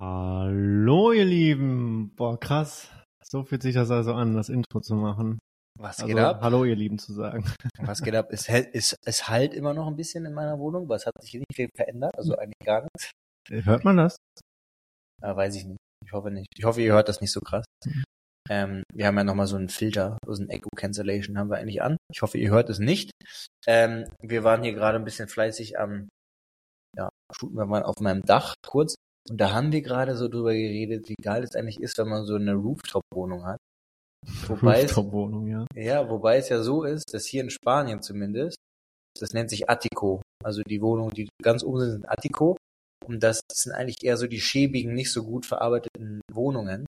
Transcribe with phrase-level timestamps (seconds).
[0.00, 2.14] Hallo, ihr Lieben.
[2.14, 2.88] Boah, krass.
[3.24, 5.38] So fühlt sich das also an, das Intro zu machen.
[5.78, 6.40] Was Also, geht ab?
[6.40, 7.44] hallo, ihr Lieben zu sagen.
[7.80, 8.28] Was geht ab?
[8.30, 11.12] Es, hält- es, es halt immer noch ein bisschen in meiner Wohnung, aber es hat
[11.20, 13.10] sich nicht viel verändert, also eigentlich gar nichts.
[13.50, 14.16] Hört man das?
[15.22, 15.78] Äh, weiß ich nicht.
[16.04, 16.48] Ich hoffe nicht.
[16.56, 17.64] Ich hoffe, ihr hört das nicht so krass.
[18.48, 21.82] Ähm, wir haben ja nochmal so einen Filter, so ein Echo Cancellation haben wir eigentlich
[21.82, 21.96] an.
[22.12, 23.10] Ich hoffe, ihr hört es nicht.
[23.66, 26.08] Ähm, wir waren hier gerade ein bisschen fleißig am,
[26.96, 28.94] ja, shooten wir mal auf meinem Dach kurz.
[29.30, 32.24] Und da haben wir gerade so drüber geredet, wie geil es eigentlich ist, wenn man
[32.24, 33.58] so eine Rooftop-Wohnung hat.
[34.46, 35.66] Wobei es, Rooftop-Wohnung, ja.
[35.74, 38.56] Ja, wobei es ja so ist, dass hier in Spanien zumindest,
[39.18, 40.22] das nennt sich Attico.
[40.44, 42.56] Also die Wohnungen, die ganz oben sind, sind Attico.
[43.06, 46.86] Und das sind eigentlich eher so die schäbigen, nicht so gut verarbeiteten Wohnungen.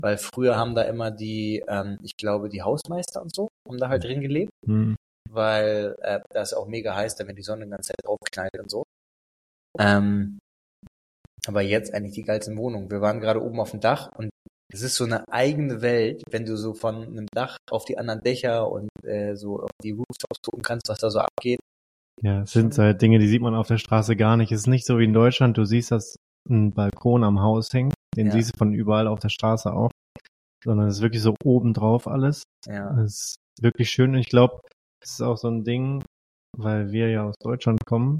[0.00, 3.88] Weil früher haben da immer die, ähm, ich glaube, die Hausmeister und so, haben da
[3.88, 4.52] halt drin gelebt.
[4.66, 4.96] Hm.
[5.30, 8.58] Weil äh, da ist auch mega heiß, da wenn die Sonne die ganze Zeit draufknallt
[8.58, 8.84] und so.
[9.78, 10.38] Ähm,
[11.46, 12.90] aber jetzt eigentlich die geilsten Wohnungen.
[12.90, 14.30] Wir waren gerade oben auf dem Dach und
[14.72, 18.20] es ist so eine eigene Welt, wenn du so von einem Dach auf die anderen
[18.20, 21.60] Dächer und äh, so auf die Rooftops gucken kannst, was da so abgeht.
[22.20, 24.52] Ja, es sind halt Dinge, die sieht man auf der Straße gar nicht.
[24.52, 25.56] Es ist nicht so wie in Deutschland.
[25.56, 26.16] Du siehst, dass
[26.50, 27.94] ein Balkon am Haus hängt.
[28.16, 28.32] Den Ja.
[28.32, 29.90] siehst du von überall auf der Straße auch.
[30.64, 32.42] Sondern es ist wirklich so oben drauf alles.
[32.66, 34.10] Ja, Es ist wirklich schön.
[34.10, 34.60] Und ich glaube,
[35.02, 36.02] es ist auch so ein Ding,
[36.56, 38.18] weil wir ja aus Deutschland kommen,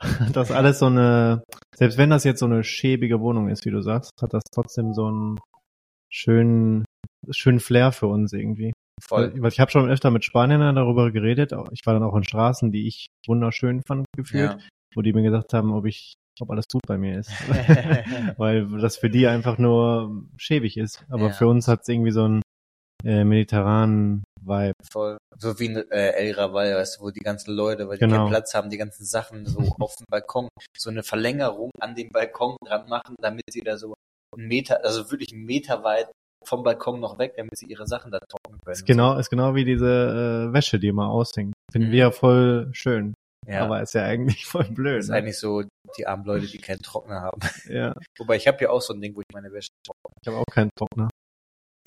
[0.32, 1.42] dass alles so eine,
[1.76, 4.92] selbst wenn das jetzt so eine schäbige Wohnung ist, wie du sagst, hat das trotzdem
[4.94, 5.38] so einen
[6.12, 6.84] schönen,
[7.30, 8.72] schönen Flair für uns irgendwie.
[9.02, 9.32] voll.
[9.36, 11.52] Weil ich habe schon öfter mit Spaniern darüber geredet.
[11.72, 14.58] Ich war dann auch in Straßen, die ich wunderschön fand, gefühlt, Ja.
[14.94, 17.30] wo die mir gesagt haben, ob ich, ob alles gut bei mir ist.
[18.38, 21.04] Weil das für die einfach nur schäbig ist.
[21.08, 21.32] Aber Ja.
[21.32, 22.42] für uns hat es irgendwie so einen
[23.04, 24.74] äh, mediterranen Vibe.
[24.92, 25.18] Voll.
[25.38, 28.16] So wie in äh, El Raval, weißt du, wo die ganzen Leute, weil die Genau.
[28.16, 32.10] keinen Platz haben, die ganzen Sachen so auf dem Balkon, so eine Verlängerung an den
[32.10, 33.94] Balkon dran machen, damit sie da so
[34.36, 36.08] einen Meter, also wirklich einen Meter weit
[36.44, 38.72] vom Balkon noch weg, damit sie ihre Sachen da trocknen können.
[38.74, 41.54] Ist genau, ist genau wie diese äh, Wäsche, die immer aushängt.
[41.72, 41.92] Finden Mhm.
[41.92, 43.14] wir ja voll schön.
[43.46, 45.00] Ja, Aber ist ja eigentlich voll blöd.
[45.00, 45.16] ist Ne?
[45.16, 45.62] eigentlich so
[45.98, 47.40] die armen Leute, die keinen Trockner haben.
[47.68, 50.12] Ja, Wobei ich habe ja auch so ein Ding, wo ich meine Wäsche trockne.
[50.22, 51.08] ich habe auch keinen Trockner.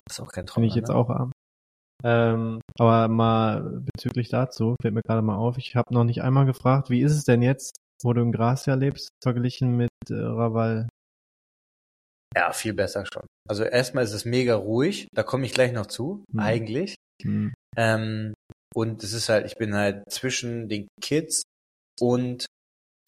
[0.10, 0.54] Ist auch kein Trockner.
[0.54, 0.96] Finde ich jetzt ne?
[0.96, 1.32] auch arm.
[2.04, 6.46] Ähm, aber mal bezüglich dazu, fällt mir gerade mal auf, ich habe noch nicht einmal
[6.46, 10.88] gefragt, wie ist es denn jetzt, wo du in Gracia lebst, verglichen mit äh, Raval?
[12.36, 13.26] Ja, viel besser schon.
[13.50, 16.40] Also erstmal ist es mega ruhig, da komme ich gleich noch zu, Mhm.
[16.40, 16.96] eigentlich.
[17.24, 17.54] Hm.
[17.76, 18.34] Ähm,
[18.76, 21.42] und es ist halt, ich bin halt zwischen den Kids
[22.00, 22.46] und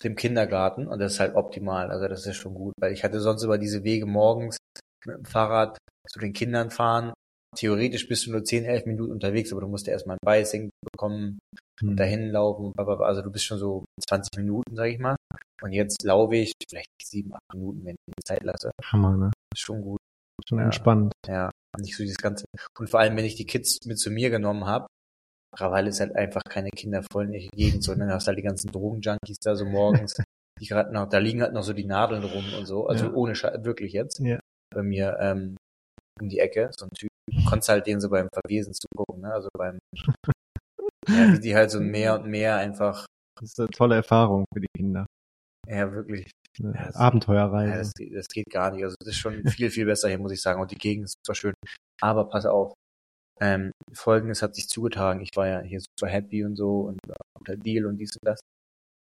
[0.03, 1.91] dem Kindergarten und das ist halt optimal.
[1.91, 4.57] Also das ist schon gut, weil ich hatte sonst immer diese Wege morgens
[5.05, 7.13] mit dem Fahrrad zu den Kindern fahren.
[7.55, 10.69] Theoretisch bist du nur 10, 11 Minuten unterwegs, aber du musst ja erstmal ein Bicing
[10.93, 11.39] bekommen
[11.81, 11.89] Hm.
[11.89, 12.73] und dahin laufen.
[12.77, 15.15] Also du bist schon so 20 Minuten, sag ich mal.
[15.61, 18.71] Und jetzt laufe ich vielleicht 7, 8 Minuten, wenn ich die Zeit lasse.
[18.83, 19.31] Hammer, ne?
[19.53, 19.97] ist schon gut.
[20.47, 20.65] Schon Ja.
[20.65, 21.11] entspannt.
[21.27, 21.49] Ja,
[21.79, 22.45] nicht so dieses ganze.
[22.77, 24.87] Und vor allem, wenn ich die Kids mit zu mir genommen habe,
[25.57, 29.65] Raval ist halt einfach keine kinderfreundliche Gegend, sondern hast halt die ganzen Drogenjunkies da so
[29.65, 30.13] morgens,
[30.61, 33.13] die gerade noch, da liegen halt noch so die Nadeln rum und so, also Ja.
[33.13, 34.39] ohne Scheiß, wirklich jetzt, Ja.
[34.73, 35.57] bei mir ähm,
[36.21, 39.33] um die Ecke, so ein Typ, du konntest halt denen so beim Verwesen zugucken, ne,
[39.33, 39.79] also beim,
[41.07, 43.05] ja, wie die halt so mehr und mehr einfach,
[43.39, 45.05] Das ist eine tolle Erfahrung für die Kinder.
[45.67, 47.71] ja, wirklich, Ja, das- Abenteuerreise.
[47.71, 47.93] Ja, das,
[48.25, 48.83] das geht gar nicht.
[48.83, 50.61] Also das ist schon viel, viel besser hier, muss ich sagen.
[50.61, 51.53] Und die Gegend ist super schön.
[52.01, 52.73] Aber pass auf.
[53.41, 55.21] Ähm, Folgendes hat sich zugetragen.
[55.21, 56.99] Ich war ja hier super happy und so und
[57.37, 58.39] guter Deal und dies und das.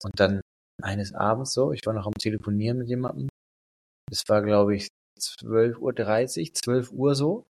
[0.05, 0.41] Und dann
[0.83, 3.29] eines Abends so, ich war noch am Telefonieren mit jemandem.
[4.11, 4.89] Es war, glaube ich,
[5.21, 5.79] 12.30
[6.49, 7.45] Uhr, 12 Uhr so.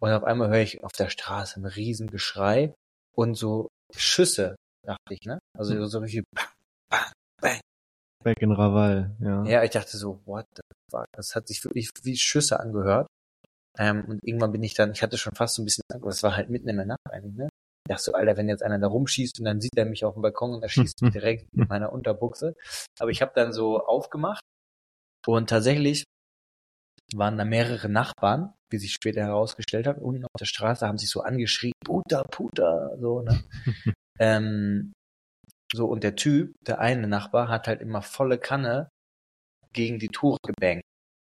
[0.00, 2.74] Und auf einmal höre ich auf der Straße ein riesen Geschrei
[3.14, 5.38] und so Schüsse, dachte ich, ne?
[5.56, 6.48] Also so richtig bang,
[6.88, 7.60] bang, bang.
[8.24, 9.44] Back in Raval, ja.
[9.44, 11.06] Ja, ich dachte so, what the fuck?
[11.12, 13.06] Das hat sich wirklich wie Schüsse angehört.
[13.78, 16.10] Ähm, und irgendwann bin ich dann, ich hatte schon fast so ein bisschen Angst, aber
[16.10, 17.48] es war halt mitten in der Nacht eigentlich, ne?
[17.86, 20.14] Ich dachte so, Alter, wenn jetzt einer da rumschießt und dann sieht er mich auf
[20.14, 22.54] dem Balkon und er schießt mich direkt in meiner Unterbuchse.
[22.98, 24.42] Aber ich habe dann so aufgemacht
[25.26, 26.04] und tatsächlich
[27.14, 31.10] waren da mehrere Nachbarn, wie sich später herausgestellt hat, unten auf der Straße haben sich
[31.10, 33.42] so angeschrien, Puta, Puta, so, ne?
[34.20, 34.92] ähm,
[35.72, 38.88] so, und der Typ, der eine Nachbar, hat halt immer volle Kanne
[39.72, 40.82] gegen die Tore gebankt.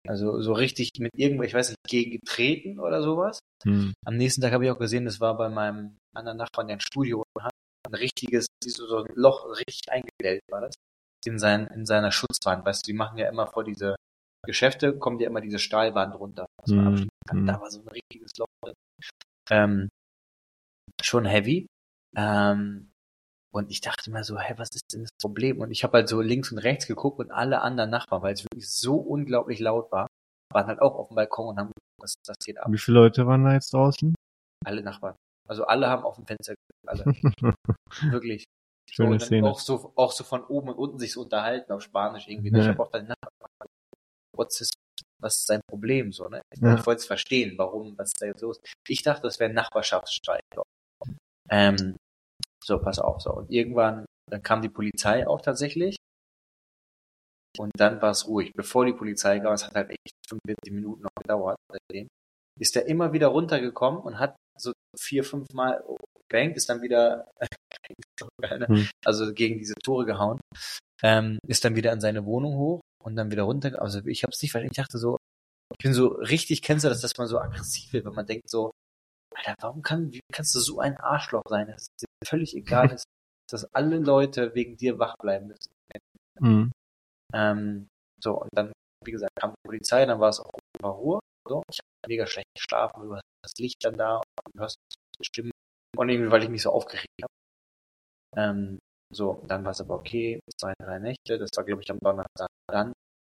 [0.07, 3.39] Also so richtig mit irgendwo, ich weiß nicht, gegen getreten oder sowas.
[3.63, 3.93] Hm.
[4.05, 6.81] Am nächsten Tag habe ich auch gesehen, das war bei meinem anderen Nachbarn, der ein
[6.81, 7.51] Studio hat,
[7.87, 10.73] ein richtiges, so so ein Loch richtig eingedellt war das,
[11.25, 12.65] in, sein, in seiner Schutzwand.
[12.65, 13.95] Weißt du, die machen ja immer vor diese
[14.45, 16.87] Geschäfte, kommt ja immer diese Stahlwand runter, was man Mhm.
[16.87, 17.41] abschließen kann.
[17.43, 17.47] Mhm.
[17.47, 18.73] Da war so ein richtiges Loch drin.
[19.49, 19.89] Ähm,
[21.01, 21.67] schon heavy.
[22.15, 22.87] Ähm,
[23.53, 25.59] Und ich dachte mir so, hä, was ist denn das Problem?
[25.59, 28.45] Und ich habe halt so links und rechts geguckt und alle anderen Nachbarn, weil es
[28.45, 30.07] wirklich so unglaublich laut war,
[30.53, 32.71] waren halt auch auf dem Balkon und haben geguckt, was das geht ab.
[32.71, 34.15] Wie viele Leute waren da jetzt draußen?
[34.65, 35.15] Alle Nachbarn.
[35.49, 37.03] Also alle haben auf dem Fenster geguckt, alle.
[38.13, 38.45] Wirklich.
[38.89, 39.47] So, Schöne dann Szene.
[39.49, 42.51] auch so, auch so von oben und unten sich so unterhalten auf Spanisch irgendwie.
[42.51, 42.59] Ne?
[42.59, 42.71] Ich Ja.
[42.71, 43.67] habe auch dann Nachbarn
[44.37, 44.71] his,
[45.19, 46.41] was ist sein Problem so, ne?
[46.59, 46.75] Ja.
[46.75, 48.59] Ich wollte es verstehen, warum, was ist da jetzt los?
[48.87, 50.41] Ich dachte, das wäre ein Nachbarschaftsstreit.
[51.49, 51.95] Ähm,
[52.63, 53.33] so, pass auf, so.
[53.33, 55.97] Und irgendwann, dann kam die Polizei auch tatsächlich.
[57.57, 58.53] Und dann war es ruhig.
[58.55, 62.07] Bevor die Polizei kam, es hat halt echt 45 Minuten noch gedauert, seitdem,
[62.59, 65.83] ist er immer wieder runtergekommen und hat so vier, fünf Mal
[66.29, 67.29] gebankt, ist dann wieder?
[68.43, 68.87] Hm.
[69.03, 70.39] also gegen diese Tore gehauen,
[71.03, 73.81] ähm, ist dann wieder in seine Wohnung hoch und dann wieder runter.
[73.81, 74.73] Also ich habe es nicht verstanden.
[74.73, 75.17] Ich dachte so,
[75.73, 78.49] ich bin so richtig, kennst du das, dass man so aggressiv wird, wenn man denkt
[78.49, 78.71] so,
[79.33, 82.91] Alter, warum kann, wie kannst du so ein Arschloch sein, dass es dir völlig egal
[82.93, 83.05] ist,
[83.49, 85.71] dass alle Leute wegen dir wach bleiben müssen.
[86.39, 86.71] Mhm.
[87.33, 87.87] Ähm,
[88.21, 88.71] so, und dann,
[89.05, 90.51] wie gesagt, kam die Polizei, dann war es auch
[90.81, 91.19] war Ruhe.
[91.47, 91.63] So.
[91.69, 94.77] Ich habe mega schlecht geschlafen, du hast das Licht dann da und du hörst
[95.21, 95.51] Stimmen.
[95.97, 97.33] Und irgendwie, weil ich mich so aufgeregt habe.
[98.37, 98.79] Ähm,
[99.11, 102.47] so, dann war es aber okay, zwei, drei Nächte, das war, glaube ich, am Donnerstag.
[102.67, 102.93] Dann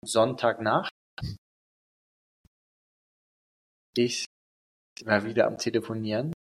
[0.06, 0.92] Sonntagnacht.
[3.96, 4.26] Ich
[5.04, 6.34] war wieder am Telefonieren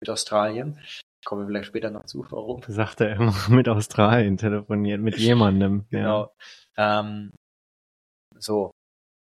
[0.00, 0.78] mit Australien.
[1.24, 2.62] Kommen wir vielleicht später noch zu, warum.
[2.68, 5.86] Sagt er immer mit Australien telefoniert, mit jemandem.
[5.90, 5.98] Ja.
[5.98, 6.34] Genau.
[6.76, 7.32] Ähm,
[8.38, 8.70] so.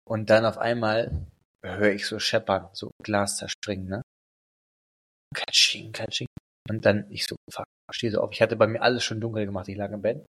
[0.07, 1.27] Und dann auf einmal
[1.63, 4.01] höre ich so scheppern, so Glas zerspringen, ne?
[5.33, 6.27] Katsching, katsching.
[6.69, 8.31] Und dann ich so, fuck, stehe so auf.
[8.31, 9.68] Ich hatte bei mir alles schon dunkel gemacht.
[9.68, 10.25] Ich lag im Bett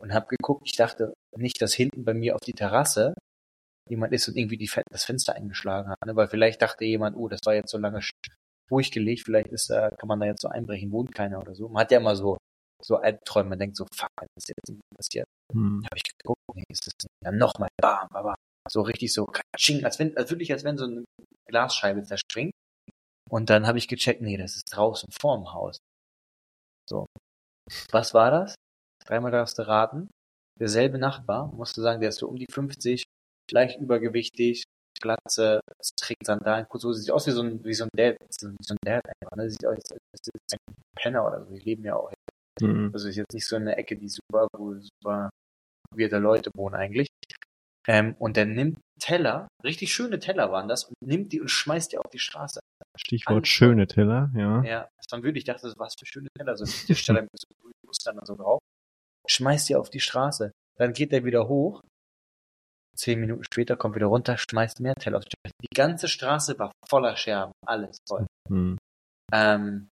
[0.00, 0.62] und habe geguckt.
[0.66, 3.14] Ich dachte nicht, dass hinten bei mir auf die Terrasse
[3.88, 6.04] jemand ist und irgendwie die, das Fenster eingeschlagen hat.
[6.06, 6.14] Ne?
[6.14, 8.00] Weil vielleicht dachte jemand, oh, das war jetzt so lange
[8.70, 11.68] ruhig gelegt, vielleicht ist da, kann man da jetzt so einbrechen, wohnt keiner oder so.
[11.68, 12.36] Man hat ja immer so,
[12.82, 15.26] so Albträume, man denkt so, fuck, was ist jetzt passiert?
[15.52, 15.82] Hm.
[15.84, 17.14] habe ich geguckt, nee, ist das nicht.
[17.24, 18.34] Dann nochmal, bam, bam, bam.
[18.70, 21.04] So richtig so, katsching, als wenn, als wirklich, als wenn so eine
[21.48, 22.52] Glasscheibe zerspringt.
[23.28, 25.78] Und dann habe ich gecheckt, nee, das ist draußen vorm Haus.
[26.88, 27.06] So.
[27.90, 28.54] Was war das?
[29.04, 30.08] Dreimal darfst du raten.
[30.58, 33.04] Derselbe Nachbar, musst du sagen, der ist so um die 50,
[33.52, 34.64] leicht übergewichtig,
[35.00, 35.60] Glatze,
[36.00, 38.74] trägt Sandalen, kurz so, sieht aus wie so ein, wie so ein Dad, so so
[38.74, 39.48] ein Dad einfach, ne?
[39.48, 42.10] Sieht aus, als ist ein Penner oder so, die leben ja auch
[42.60, 42.90] Hm.
[42.92, 45.30] also ist jetzt nicht so eine Ecke, die super, wo super
[45.94, 47.08] weirde Leute wohnen eigentlich.
[47.86, 51.92] Ähm, und der nimmt Teller, richtig schöne Teller waren das, und nimmt die und schmeißt
[51.92, 52.60] die auf die Straße.
[52.98, 54.62] Stichwort Alles schöne Teller, ja.
[54.64, 57.74] Ja, das waren wirklich, ich dachte, was für schöne Teller, so Tischteller mit so grünen
[57.86, 58.60] Mustern und so drauf.
[59.26, 60.52] Schmeißt die auf die Straße.
[60.76, 61.82] Dann geht er wieder hoch.
[62.96, 65.54] Zehn Minuten später kommt wieder runter, schmeißt mehr Teller auf die Straße.
[65.62, 68.26] Die ganze Straße war voller Scherben, alles voll.
[68.48, 68.76] Hm.
[69.32, 69.88] Ähm,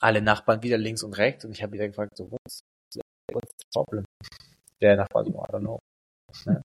[0.00, 2.60] alle Nachbarn wieder links und rechts und ich habe wieder gefragt, so, what's,
[3.32, 4.04] what's the problem?
[4.80, 5.78] Der Nachbar so, I don't know.
[6.46, 6.62] Ne?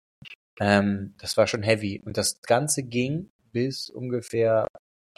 [0.60, 4.68] Ähm, das war schon heavy und das Ganze ging bis ungefähr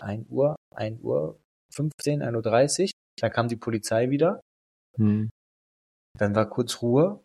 [0.01, 1.39] 1 Uhr, 1 Uhr
[1.73, 2.91] 15, 1 Uhr 30.
[3.19, 4.41] Dann kam die Polizei wieder,
[4.97, 5.29] Hm.
[6.17, 7.23] dann war kurz Ruhe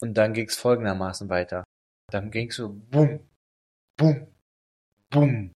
[0.00, 1.64] und dann ging es folgendermaßen weiter.
[2.10, 3.20] Dann ging es so bum,
[3.96, 4.26] bum,
[5.10, 5.52] bum,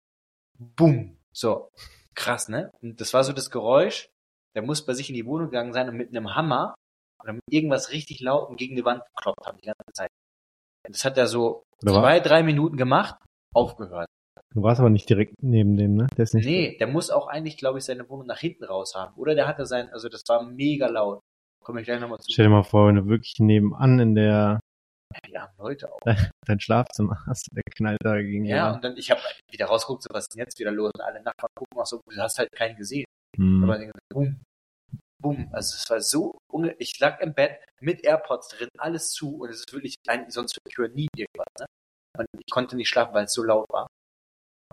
[0.58, 1.16] bum.
[1.32, 1.70] So,
[2.14, 2.70] krass, ne?
[2.82, 4.08] Und das war so das Geräusch,
[4.54, 6.74] der muss bei sich in die Wohnung gegangen sein und mit einem Hammer
[7.22, 10.10] oder mit irgendwas richtig lauten gegen die Wand geklopft haben die ganze Zeit.
[10.86, 13.16] Und das hat er so Oder zwei, drei Minuten gemacht,
[13.54, 14.08] aufgehört.
[14.54, 16.06] Du warst aber nicht direkt neben dem, ne?
[16.16, 16.46] Der ist nicht.
[16.46, 19.14] Nee, der muss auch eigentlich, glaube ich, seine Wohnung nach hinten raus haben.
[19.16, 21.20] Oder der hatte sein, also das war mega laut.
[21.64, 22.30] Komme ich gleich nochmal zu.
[22.30, 24.60] Stell dir mal vor, wenn du wirklich nebenan in der
[25.26, 25.98] Die armen Leute auch.
[26.46, 28.76] dein Schlafzimmer hast, der knallt da gegen Ja, Wand.
[28.76, 30.90] und dann, ich habe wieder rausgeguckt, so, was ist denn jetzt wieder los?
[30.94, 33.06] Und alle Nachbarn gucken auch so, du hast halt keinen gesehen.
[33.36, 33.64] Hm.
[33.64, 34.40] Aber dann bum,
[35.22, 35.48] bum.
[35.52, 39.48] Also es war so, unge ich lag im Bett mit AirPods drin, alles zu und
[39.48, 41.46] es ist wirklich, ein, sonst ich höre nie irgendwas.
[41.60, 41.66] Ne?
[42.18, 43.86] Und ich konnte nicht schlafen, weil es so laut war.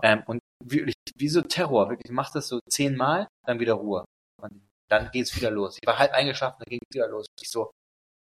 [0.02, 4.04] Ähm, und wirklich, wie so Terror, wirklich, ich mach das so zehnmal, dann wieder Ruhe.
[4.42, 5.78] Und dann geht's wieder los.
[5.80, 7.26] Ich war halb eingeschlafen, dann ging es wieder los.
[7.40, 7.70] Ich so,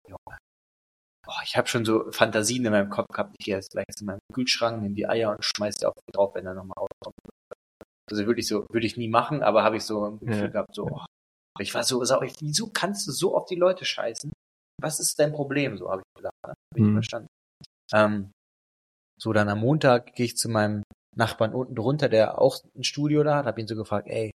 [0.09, 0.39] Junge.
[1.25, 3.37] Boah, ich habe schon so Fantasien in meinem Kopf gehabt.
[3.39, 6.13] Ich gehe jetzt gleich zu meinem Kühlschrank, nehme die Eier und schmeiß die auf die
[6.13, 7.15] drauf, wenn er nochmal rauskommt.
[8.11, 10.49] Also wirklich so, würde ich nie machen, aber habe ich so im Gefühl Ja.
[10.49, 11.05] gehabt, so, oh.
[11.61, 14.33] ich war so sauer, wieso kannst du so auf die Leute scheißen?
[14.83, 15.77] Was ist dein Problem?
[15.79, 16.49] So habe ich gedacht, ne?
[16.53, 16.93] Hab ich Mhm.
[16.95, 17.29] verstanden.
[17.93, 18.31] Ähm,
[19.21, 20.83] so, dann am Montag gehe ich zu meinem
[21.17, 24.31] Nachbarn unten drunter, der auch ein Studio da hat, habe ihn so gefragt, ey,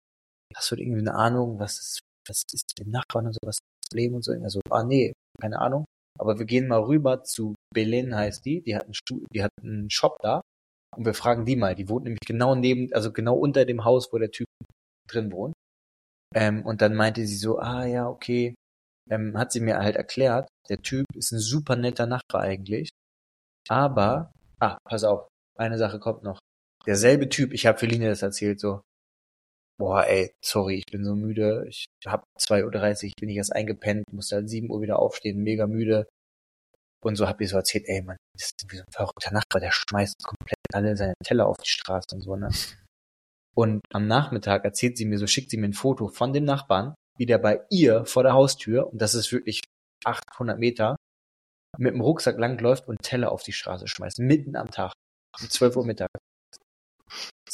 [0.55, 3.55] hast du irgendwie eine Ahnung, was ist, was ist mit dem Nachbarn und so, was
[3.55, 4.31] ist das Problem und so?
[4.31, 5.85] Also, ah nee, keine Ahnung.
[6.17, 9.51] Aber wir gehen mal rüber zu Belen heißt die, die hat einen, Stu die hat
[9.61, 10.41] einen Shop da
[10.95, 11.75] und wir fragen die mal.
[11.75, 14.47] Die wohnt nämlich genau neben, also genau unter dem Haus, wo der Typ
[15.09, 15.53] drin wohnt.
[16.33, 18.55] Ähm, und dann meinte sie so, ah ja, okay,
[19.09, 22.89] ähm, hat sie mir halt erklärt, der Typ ist ein super netter Nachbar eigentlich,
[23.69, 25.27] aber, ah, pass auf,
[25.57, 26.39] eine Sache kommt noch.
[26.85, 28.81] Derselbe Typ, ich habe Feline das erzählt, so,
[29.77, 34.05] boah, ey, sorry, ich bin so müde, ich hab 2.30 Uhr, bin ich erst eingepennt,
[34.11, 36.07] musste halt 7 Uhr wieder aufstehen, mega müde.
[37.03, 39.61] Und so hab ich so erzählt, ey, man, das ist wie so ein verrückter Nachbar,
[39.61, 42.49] der schmeißt komplett alle seine Teller auf die Straße und so, ne?
[43.55, 46.95] Und am Nachmittag erzählt sie mir so, schickt sie mir ein Foto von dem Nachbarn,
[47.17, 49.61] wie der bei ihr vor der Haustür, und das ist wirklich
[50.03, 50.95] 800 Meter,
[51.77, 54.93] mit dem Rucksack langläuft und Teller auf die Straße schmeißt, mitten am Tag,
[55.39, 56.09] um 12 Uhr Mittag.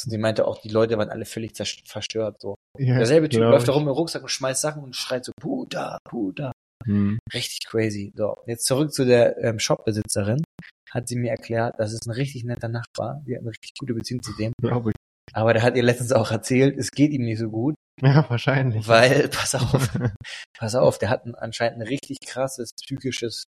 [0.04, 2.56] Und sie meinte auch, die Leute waren alle völlig verstört, so.
[2.78, 5.98] Ja, Derselbe Typ läuft da rum dem Rucksack und schmeißt Sachen und schreit so, Puta,
[6.04, 6.52] Puta.
[6.84, 7.18] Hm.
[7.32, 8.12] Richtig crazy.
[8.16, 10.42] So, jetzt zurück zu der ähm, Shopbesitzerin.
[10.90, 13.22] Hat sie mir erklärt, das ist ein richtig netter Nachbar.
[13.26, 14.52] Die hat eine richtig gute Beziehung zu dem.
[14.60, 14.96] Glaube ich.
[15.34, 18.88] Aber der hat ihr letztens auch erzählt, es geht ihm nicht so gut, Ja, wahrscheinlich.
[18.88, 19.88] weil, pass auf,
[20.58, 23.44] pass auf, der hat ein, anscheinend ein richtig krasses psychisches,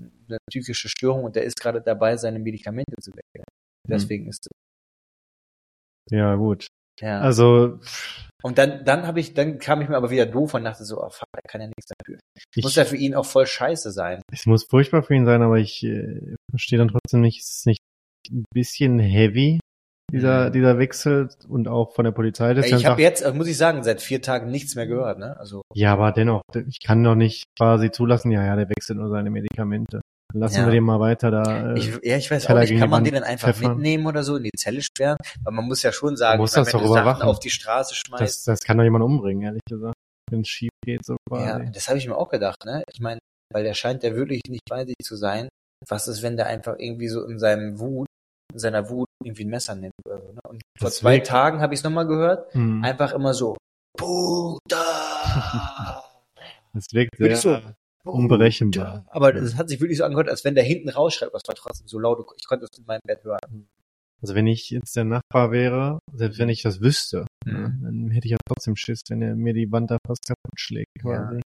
[0.00, 3.44] eine psychische Störung und der ist gerade dabei, seine Medikamente zu wechseln.
[3.88, 4.46] Deswegen ist
[6.10, 6.66] ja, gut.
[7.00, 7.20] ja.
[7.20, 7.78] Also,
[8.42, 11.02] und dann, dann habe ich, dann kam ich mir aber wieder doof und dachte so,
[11.02, 12.18] oh fuck, er kann ja nichts dafür.
[12.54, 14.22] ich, Muss ja für ihn auch voll scheiße sein.
[14.32, 17.66] es muss furchtbar für ihn sein, aber ich äh, verstehe dann trotzdem nicht, ist es
[17.66, 17.80] nicht
[18.30, 19.60] ein bisschen heavy,
[20.12, 20.52] dieser, Mhm.
[20.52, 22.54] dieser Wechsel und auch von der Polizei.
[22.54, 25.36] Das ich habe jetzt, äh, muss ich sagen, seit vier Tagen nichts mehr gehört, ne?
[25.38, 29.08] Also ja, aber dennoch, ich kann doch nicht quasi zulassen, ja, ja, der wechselt nur
[29.10, 30.00] seine Medikamente.
[30.32, 30.64] Dann lassen Ja.
[30.66, 31.72] wir den mal weiter da.
[31.74, 33.48] Äh, ich, ja, ich weiß auch Teller nicht, gegen kann die man den dann einfach
[33.48, 33.74] pfeffern.
[33.74, 35.16] mitnehmen oder so in die Zelle sperren?
[35.42, 37.28] Weil man muss ja schon sagen, muss ich meine, das wenn doch du Sachen überwachen.
[37.28, 38.22] auf die Straße schmeißt.
[38.22, 39.94] das, das kann doch jemand umbringen, ehrlich gesagt.
[40.30, 41.46] Wenn es schief geht, so quasi.
[41.46, 42.84] ja, das habe ich mir auch gedacht, ne?
[42.92, 43.18] Ich meine,
[43.52, 45.48] weil der scheint ja wirklich nicht bei sich zu sein.
[45.88, 48.06] Was ist, wenn der einfach irgendwie so in seinem Wut,
[48.52, 50.40] in seiner Wut irgendwie ein Messer nimmt oder so, ne?
[50.48, 52.84] Und vor Das zwei Tagen habe ich es nochmal gehört, Hm.
[52.84, 53.56] einfach immer so,
[53.98, 56.04] Puta!
[56.72, 57.40] Das wirkt sehr ich
[58.04, 59.04] unberechenbar.
[59.08, 61.54] Aber es hat sich wirklich so angehört, als wenn der hinten rausschreit, aber es war
[61.54, 63.68] trotzdem so laut, ich konnte es in meinem Bett hören.
[64.22, 67.52] Also wenn ich jetzt der Nachbar wäre, selbst wenn ich das wüsste, Mhm.
[67.52, 70.58] ne, dann hätte ich ja trotzdem Schiss, wenn er mir die Wand da fast kaputt
[70.60, 70.90] schlägt.
[71.00, 71.40] Quasi.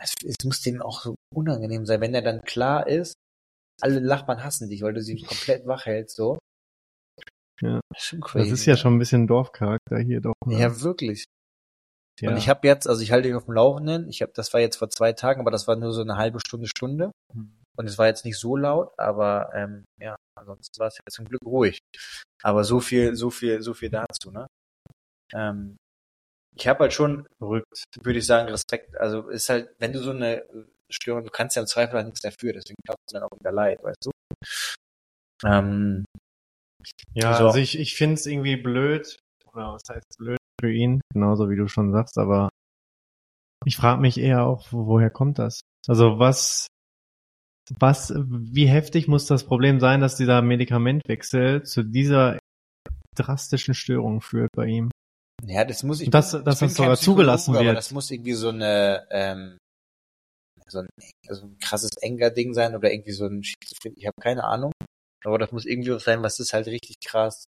[0.00, 3.14] Es, es muss dem auch so unangenehm sein, wenn er dann klar ist,
[3.82, 6.38] alle Nachbarn hassen dich, weil du sie komplett wach hältst, so.
[7.60, 7.80] Ja.
[7.92, 8.50] Das ist crazy.
[8.50, 10.34] Das ist ja schon ein bisschen Dorfcharakter hier doch.
[10.46, 10.58] Ne?
[10.58, 11.24] Ja, wirklich.
[12.20, 12.30] Ja.
[12.30, 14.60] Und ich habe jetzt, also ich halte dich auf dem Laufenden, ich habe, das war
[14.60, 17.10] jetzt vor zwei Tagen, aber das war nur so eine halbe Stunde, Stunde.
[17.32, 17.56] Hm.
[17.76, 21.24] Und es war jetzt nicht so laut, aber ähm, ja, ansonsten war es ja zum
[21.24, 21.80] Glück ruhig.
[22.42, 24.46] Aber so viel, so viel, so viel dazu, ne?
[25.32, 25.76] Ähm,
[26.56, 27.84] ich habe halt schon, verrückt.
[28.02, 28.96] würde ich sagen, Respekt.
[28.96, 30.44] Also ist halt, wenn du so eine
[30.88, 33.50] Störung, du kannst ja im Zweifel halt nichts dafür, deswegen tut es dann auch wieder
[33.50, 34.10] leid, weißt du?
[35.44, 36.04] Ähm,
[37.14, 37.46] Ja, So.
[37.46, 39.18] also ich, ich finde es irgendwie blöd,
[39.52, 42.48] oder was heißt blöd für ihn, genauso wie du schon sagst, aber
[43.66, 45.60] ich frage mich eher auch, wo- woher kommt das?
[45.86, 46.66] Also was,
[47.78, 52.38] was, wie heftig muss das Problem sein, dass dieser Medikamentwechsel zu dieser
[53.14, 54.90] drastischen Störung führt bei ihm?
[55.44, 56.06] ja, das muss ich.
[56.08, 57.62] Und das- dass bin das kein sogar zugelassen wird.
[57.64, 59.58] Aber das muss irgendwie so eine, ähm,
[60.66, 60.88] so ein,
[61.28, 63.92] so ein krasses Enger-Ding sein oder irgendwie so ein Schizophren.
[63.98, 64.72] Ich habe keine Ahnung.
[65.24, 67.44] Aber das muss irgendwie was sein, was ist halt richtig krass.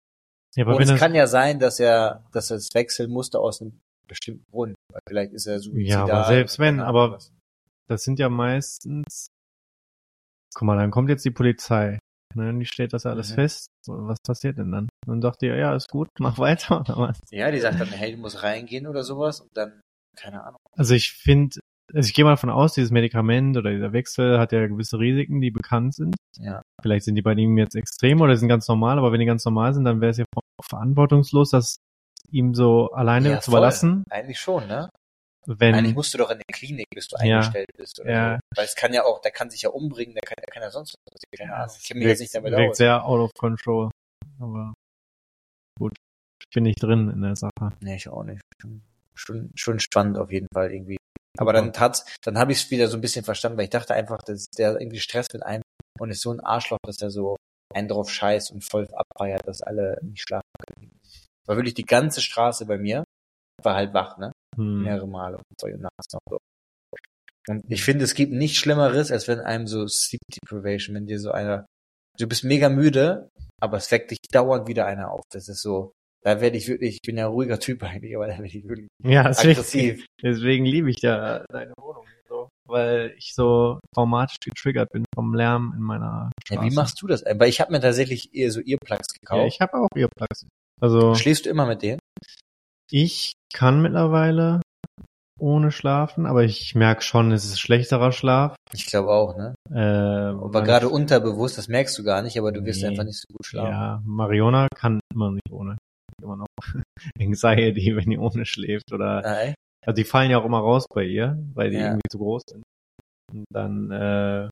[0.55, 3.61] Ja, aber Und es kann ja sein, dass er, dass er es wechseln musste aus
[3.61, 4.75] einem bestimmten Grund.
[4.91, 5.71] Weil vielleicht ist er so.
[5.71, 7.19] Ja, aber selbst wenn, aber-
[7.87, 9.27] das sind ja meistens,
[10.53, 11.99] guck mal, dann kommt jetzt die Polizei,
[12.35, 13.35] ne, und die stellt das alles Mhm.
[13.35, 13.67] fest.
[13.87, 14.89] Was passiert denn dann?
[15.07, 17.19] Dann sagt ihr, ja, ist gut, mach weiter oder was?
[17.31, 19.81] Ja, die sagt dann, hey, du musst reingehen oder sowas und dann,
[20.17, 20.59] keine Ahnung.
[20.77, 21.59] Also ich finde,
[21.93, 25.41] also ich gehe mal davon aus, dieses Medikament oder dieser Wechsel hat ja gewisse Risiken,
[25.41, 26.15] die bekannt sind.
[26.37, 26.61] Ja.
[26.81, 29.43] Vielleicht sind die bei ihm jetzt extrem oder sind ganz normal, aber wenn die ganz
[29.45, 30.25] normal sind, dann wäre es ja
[30.63, 31.75] verantwortungslos, das
[32.29, 33.59] ihm so alleine Ja, zu voll.
[33.59, 34.89] überlassen, Eigentlich schon, ne?
[35.47, 37.37] wenn Eigentlich musst du doch in der Klinik, bis du Ja.
[37.39, 38.35] eingestellt bist oder Ja.
[38.35, 38.57] so.
[38.57, 40.69] Weil es kann ja auch, der kann sich ja umbringen, der kann, der kann ja
[40.69, 41.49] sonst was passieren.
[41.49, 41.75] Keine Ahnung.
[41.79, 42.77] Ich kenne mich wirkt, jetzt nicht damit wirkt aus.
[42.77, 43.89] sehr out of control.
[44.39, 44.73] Aber
[45.79, 45.93] gut,
[46.41, 47.51] ich bin nicht drin in der Sache.
[47.81, 48.41] Nee, ich auch nicht.
[49.15, 50.97] Schon, schon spannend auf jeden Fall irgendwie.
[51.41, 53.95] Aber dann tat's, dann habe ich es wieder so ein bisschen verstanden, weil ich dachte
[53.95, 55.63] einfach, dass der irgendwie Stress mit einem
[55.99, 57.35] und ist so ein Arschloch, dass er so
[57.73, 60.91] einen drauf scheißt und voll abfeiert, dass alle nicht schlafen können.
[61.47, 63.03] War wirklich die ganze Straße bei mir,
[63.63, 64.31] war halt wach, ne?
[64.55, 64.83] Hm.
[64.83, 66.37] Mehrere Male und so nachts noch so.
[67.47, 71.19] Und ich finde, es gibt nichts Schlimmeres, als wenn einem so Sleep Deprivation, wenn dir
[71.19, 71.65] so einer,
[72.19, 73.29] du bist mega müde,
[73.59, 75.23] aber es weckt dich dauernd wieder einer auf.
[75.31, 75.91] Das ist so,
[76.23, 78.87] da werde ich wirklich, ich bin ja ruhiger Typ eigentlich, aber da werde ich wirklich
[79.03, 80.05] Ja, deswegen, aggressiv.
[80.21, 85.73] deswegen liebe ich ja deine Wohnung so, weil ich so traumatisch getriggert bin vom Lärm
[85.75, 86.61] in meiner Straße.
[86.65, 87.23] Ja, wie machst du das?
[87.25, 89.47] Weil ich habe mir tatsächlich eher so Earplugs Ja, gekauft.
[89.53, 90.47] ich habe auch Earplugs.
[90.79, 91.99] Also Schläfst du immer mit denen?
[92.93, 94.61] ich kann mittlerweile
[95.39, 98.55] ohne Schlafen, aber ich merke schon, es ist schlechterer Schlaf.
[98.73, 99.55] Ich glaube auch, ne?
[99.73, 99.79] Äh,
[100.37, 102.89] Aber gerade unterbewusst, das merkst du gar nicht, aber du wirst Nee.
[102.89, 103.71] einfach nicht so gut schlafen.
[103.71, 105.77] Ja, Mariona kann immer nicht ohne.
[106.23, 106.47] Immer noch
[107.19, 109.53] Anxiety, wenn die ohne schläft oder Ah, ey?
[109.85, 111.85] also die fallen ja auch immer raus bei ihr, weil die Ja.
[111.85, 112.63] irgendwie zu groß sind.
[113.33, 114.49] Und dann äh,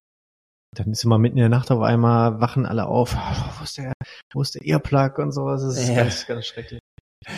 [0.75, 3.15] dann ist immer mitten in der Nacht auf einmal wachen alle auf.
[3.15, 3.93] Oh, wo ist der,
[4.33, 5.63] wo ist der Earplug und sowas?
[5.63, 5.95] Das ist Ja.
[5.95, 6.79] ganz, ganz schrecklich.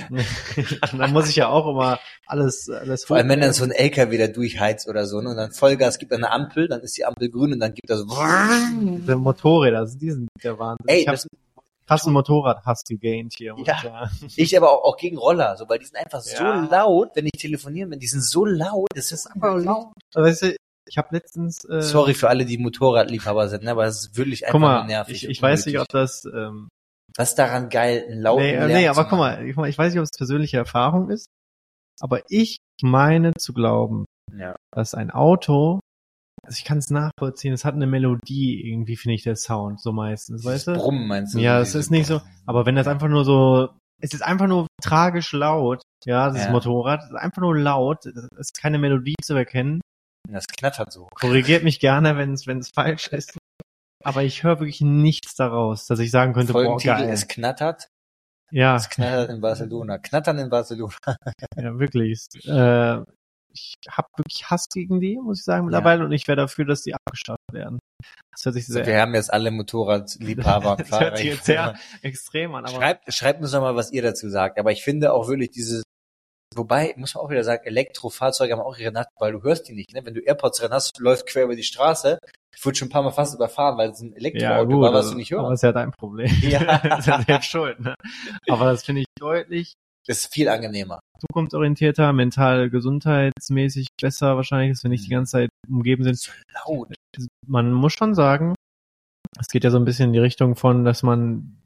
[0.10, 0.20] und
[1.00, 4.18] dann muss ich ja auch immer alles, alles Vor allem, wenn dann so ein LKW
[4.18, 7.06] da durchheizt oder so, ne, und dann Vollgas gibt an eine Ampel, dann ist die
[7.06, 10.88] Ampel grün und dann gibt so, Diese Motorräder, also die sind der Wahnsinn.
[10.88, 11.26] ey, das,
[11.92, 13.54] fast ein Motorrad Hass gegaint hier.
[13.56, 14.10] muss Ja.
[14.38, 16.68] ich aber auch, auch gegen Roller, so, weil die sind einfach so Ja.
[16.72, 19.88] laut, wenn ich telefonieren bin, die sind so laut, das ist einfach laut.
[20.14, 20.56] Weißt du,
[20.88, 24.46] ich habe letztens äh, Sorry für alle, die Motorradliebhaber sind, ne, aber es ist wirklich
[24.46, 25.24] einfach Guck mal, nervig.
[25.24, 26.70] ich, ich weiß nicht, ob das ähm,
[27.18, 29.92] Was ist daran geil, lauten nee, äh, Lärm nee, aber guck mal, ich, ich weiß
[29.94, 31.26] nicht, ob es persönliche Erfahrung ist,
[32.00, 34.56] aber ich meine zu glauben, Ja.
[34.74, 35.82] dass ein Auto,
[36.44, 39.92] also ich kann es nachvollziehen, es hat eine Melodie, irgendwie finde ich der Sound so
[39.92, 40.74] meistens, weißt du?
[40.74, 41.40] Brummen meinst du?
[41.40, 43.70] Ja, es ist nicht so, aber wenn das einfach nur so,
[44.02, 46.52] es ist einfach nur tragisch laut, ja, dieses Ja.
[46.52, 49.82] Motorrad, ist einfach nur laut, es ist keine Melodie zu erkennen.
[50.30, 51.08] Das knattert so.
[51.14, 53.38] Korrigiert mich gerne, wenn es wenn es falsch ist.
[54.04, 57.10] Aber ich höre wirklich nichts daraus, dass ich sagen könnte, boah, geil.
[57.10, 57.88] es knattert,
[58.52, 60.00] Ja, es knattert in Barcelona.
[60.00, 60.94] Knattern in Barcelona.
[61.56, 62.26] ja, wirklich.
[62.46, 63.02] Äh,
[63.54, 66.06] ich habe wirklich Hass gegen die, muss ich sagen, mittlerweile.
[66.06, 67.80] Und ich wäre dafür, dass die abgeschafft werden.
[68.32, 72.56] Das hört sich sehr Wir haben jetzt alle Motorradliebhaber Das hört sich jetzt sehr extrem
[72.56, 72.66] an.
[72.66, 74.60] Aber Schreibt, schreibt uns doch mal, was ihr dazu sagt.
[74.60, 75.84] Aber ich finde auch wirklich dieses,
[76.56, 79.74] wobei, muss man auch wieder sagen, Elektrofahrzeuge haben auch ihre Nacht, weil du hörst die
[79.74, 80.06] nicht, ne?
[80.06, 82.20] Wenn du AirPods drin hast, läuft quer über die Straße.
[82.56, 84.94] Ich wurde schon ein paar Mal fast überfahren, weil es ein ja, Elektroauto gut, war,
[84.94, 85.54] was also, du nicht aber hörst.
[85.56, 86.32] ist ja dein Problem.
[86.42, 86.78] Ja.
[86.84, 87.80] das ist ja selbst schuld.
[87.80, 87.96] Ne?
[88.50, 89.74] Aber das finde ich deutlich
[90.08, 91.00] ist viel angenehmer.
[91.20, 96.34] zukunftsorientierter, mental gesundheitsmäßig besser wahrscheinlich, als wenn nicht die ganze Zeit umgeben sind.
[96.66, 96.94] Laut.
[97.48, 98.56] man muss schon sagen,
[99.40, 101.62] es geht ja so ein bisschen in die Richtung von, dass man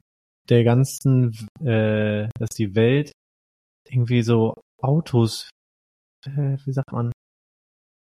[0.49, 3.11] der ganzen, äh, dass die Welt
[3.89, 5.49] irgendwie so Autos,
[6.25, 7.11] äh, wie sagt man,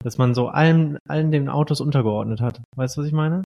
[0.03, 2.61] dass man so allen, allen den Autos untergeordnet hat.
[2.75, 3.43] Weißt du, was ich meine?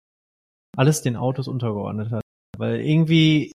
[0.75, 2.23] Alles den Autos untergeordnet hat.
[2.57, 3.51] Weil irgendwie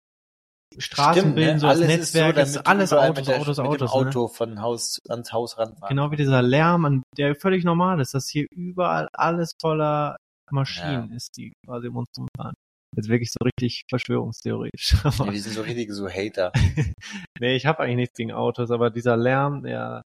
[0.79, 1.61] Straßen Stimmt, bilden ne?
[1.61, 3.91] so das Alles Netzwerk, ist so, damit alles Autos, mit der, Autos, mit Autos.
[3.93, 4.07] dem ne?
[4.09, 5.89] Auto von Haus ans Haus ranfahren.
[5.89, 10.17] Genau wie dieser Lärm, an- der völlig normal ist, dass hier überall alles voller
[10.53, 11.17] Maschinen Ja.
[11.17, 12.55] ist, die quasi um uns rumfahren.
[12.97, 14.95] Jetzt wirklich so richtig verschwörungstheoretisch.
[15.27, 16.53] Ja, die sind so richtig so Hater.
[17.41, 20.03] nee, ich habe eigentlich nichts gegen Autos, aber dieser Lärm, der,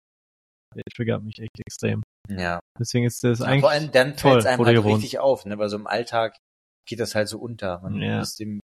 [0.74, 2.03] der triggert mich echt extrem.
[2.29, 2.61] Ja.
[2.79, 5.57] Deswegen ist das Ja, eigentlich Vor allem dann fällt es einem halt richtig auf, ne?
[5.59, 6.37] Weil so im Alltag
[6.88, 7.81] geht das halt so unter.
[7.81, 8.20] Man Ja.
[8.20, 8.61] ist dem,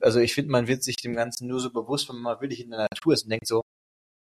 [0.00, 2.60] also ich finde, man wird sich dem Ganzen nur so bewusst, wenn man mal wirklich
[2.60, 3.62] in der Natur ist und denkt so,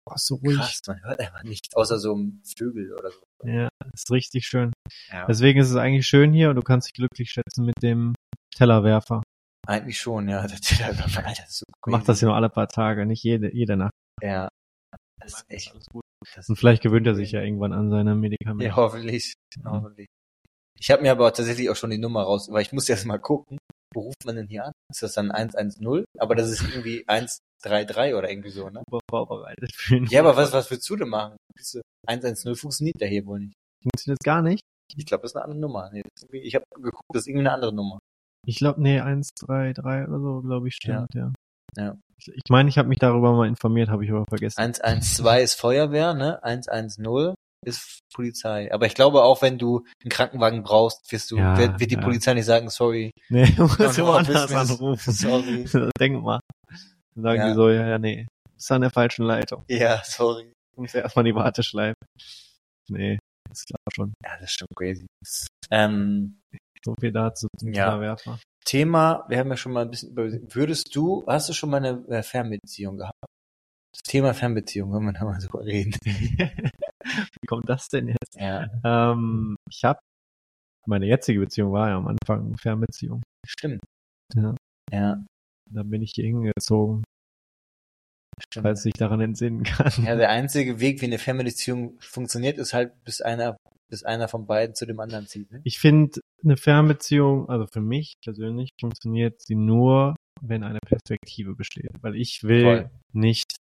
[0.05, 0.57] boah, so ruhig.
[0.57, 3.21] krass, man hört einfach nichts, außer so ein Vögel oder so.
[3.43, 4.73] Ja, ist richtig schön.
[5.09, 5.25] Ja.
[5.25, 8.13] Deswegen ist es eigentlich schön hier und du kannst dich glücklich schätzen mit dem
[8.55, 9.21] Tellerwerfer.
[9.67, 10.45] Eigentlich schon, ja.
[10.47, 11.97] Der Tellerwerfer, Alter, ist so crazy.
[11.97, 13.91] Mach das ja nur alle paar Tage, nicht jede, jede Nacht.
[14.21, 14.47] Ja.
[15.19, 16.03] Das ist echt alles gut.
[16.47, 18.65] Und vielleicht gewöhnt er sich ja irgendwann an seine Medikamente.
[18.65, 19.33] Ja, hoffentlich.
[19.57, 19.69] Mhm.
[19.69, 20.07] hoffentlich.
[20.79, 23.17] Ich habe mir aber tatsächlich auch schon die Nummer raus, weil ich muss erst mal
[23.17, 23.57] gucken,
[23.93, 24.71] wo ruft man denn hier an?
[24.91, 26.05] Ist das dann 110?
[26.19, 28.83] Aber das ist irgendwie 133 oder irgendwie so, ne?
[29.09, 30.05] Vorbereitet fühlen.
[30.09, 31.37] Ja, aber was, was willst du denn machen?
[31.55, 33.55] Willst du- 110 funktioniert ja hier wohl nicht.
[33.83, 34.61] Funktioniert gar nicht.
[34.95, 35.89] Ich glaube, das ist eine andere Nummer.
[35.91, 37.99] Nee, ich habe geguckt, das ist irgendwie eine andere Nummer.
[38.45, 41.33] Ich glaube, nee, 1, 3, 3 oder so, glaube ich, stimmt, ja.
[41.75, 41.97] Ja.
[42.19, 44.59] Ich meine, ich, mein, ich habe mich darüber mal informiert, habe ich aber vergessen.
[44.59, 46.41] 112 ist Feuerwehr, ne?
[46.43, 48.71] 110 ist Polizei.
[48.73, 51.95] Aber ich glaube auch, wenn du einen Krankenwagen brauchst, wirst du, Ja, wird, wird die
[51.95, 52.01] ja.
[52.01, 53.11] Polizei nicht sagen, sorry.
[53.29, 54.71] Nee, du musst woanders business.
[54.71, 55.13] anrufen.
[55.13, 55.65] Sorry.
[55.99, 56.39] Denk mal.
[57.15, 57.47] Dann sagen Ja.
[57.49, 59.63] die so, ja, ja, nee, bist an der falschen Leitung.
[59.67, 60.51] Ja, sorry.
[60.75, 61.95] Du musst ja erstmal die Warteschleife.
[62.89, 63.17] Nee,
[63.49, 64.13] das klappt schon.
[64.23, 65.07] Ja, das ist schon crazy.
[65.71, 66.39] Ähm,
[66.85, 67.85] So viel dazu zum Ja.
[67.85, 68.39] Tellerwerfer.
[68.65, 71.77] Thema, wir haben ja schon mal ein bisschen über, würdest du, hast du schon mal
[71.77, 73.15] eine äh, Fernbeziehung gehabt?
[73.93, 75.93] Das Thema Fernbeziehung, wenn wir da mal drüber reden.
[76.03, 78.35] Wie kommt das denn jetzt?
[78.35, 79.99] Ja, Ähm, ich habe,
[80.85, 83.21] meine jetzige Beziehung war ja am Anfang eine Fernbeziehung.
[83.47, 83.81] stimmt.
[84.35, 84.55] Ja.
[84.91, 85.23] Ja,
[85.71, 87.03] Dann bin ich hier hingezogen,
[88.39, 88.63] stimmt.
[88.63, 89.91] falls ich daran entsinnen kann.
[90.05, 93.57] Ja, der einzige Weg, wie eine Fernbeziehung funktioniert, ist halt, bis einer,
[93.89, 95.51] bis einer von beiden zu dem anderen zieht.
[95.51, 95.61] Ne?
[95.63, 101.89] Ich finde, eine Fernbeziehung, also für mich persönlich, funktioniert sie nur, wenn eine Perspektive besteht.
[102.01, 102.89] Weil ich will Voll.
[103.13, 103.55] nicht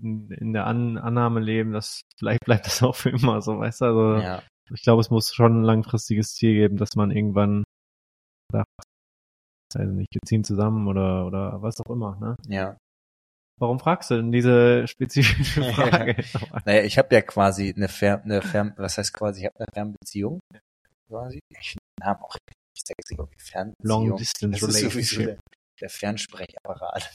[0.00, 3.84] in der An Annahme leben, dass vielleicht bleibt das auch für immer so, weißt du?
[3.86, 7.64] Also Ja, ich glaube, es muss schon ein langfristiges Ziel geben, dass man irgendwann
[8.50, 8.68] sagt,
[9.74, 12.36] weiß nicht, wir ziehen zusammen oder oder was auch immer, ne?
[12.48, 12.76] ja.
[13.60, 16.16] Warum fragst du denn diese spezifische Frage?
[16.64, 19.68] Naja, ich habe ja quasi eine Fern, eine Fern, was heißt quasi, ich habe eine
[19.72, 20.40] Fernbeziehung.
[21.06, 21.38] Quasi.
[21.60, 24.08] Ich Namen auch richtig sexy, Fernbeziehung.
[24.08, 25.26] Long Distance Relationship.
[25.26, 25.38] der,
[25.80, 27.12] der Fernsprechapparat.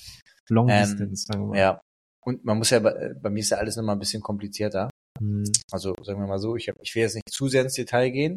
[0.48, 1.60] Long Ähm, Distance, sagen wir.
[1.60, 1.82] Ja.
[2.28, 4.90] Und man muss ja, bei, bei mir ist ja alles nochmal ein bisschen komplizierter.
[5.18, 5.50] Hm.
[5.72, 8.10] Also sagen wir mal so, ich, hab, ich will jetzt nicht zu sehr ins Detail
[8.10, 8.36] gehen.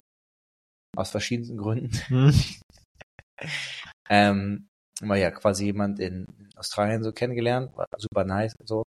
[0.96, 1.90] Aus verschiedensten Gründen.
[2.08, 2.32] Hm.
[4.10, 4.68] Ähm,
[5.00, 6.26] mal ja quasi jemand in
[6.56, 8.82] Australien so kennengelernt, war super nice und so.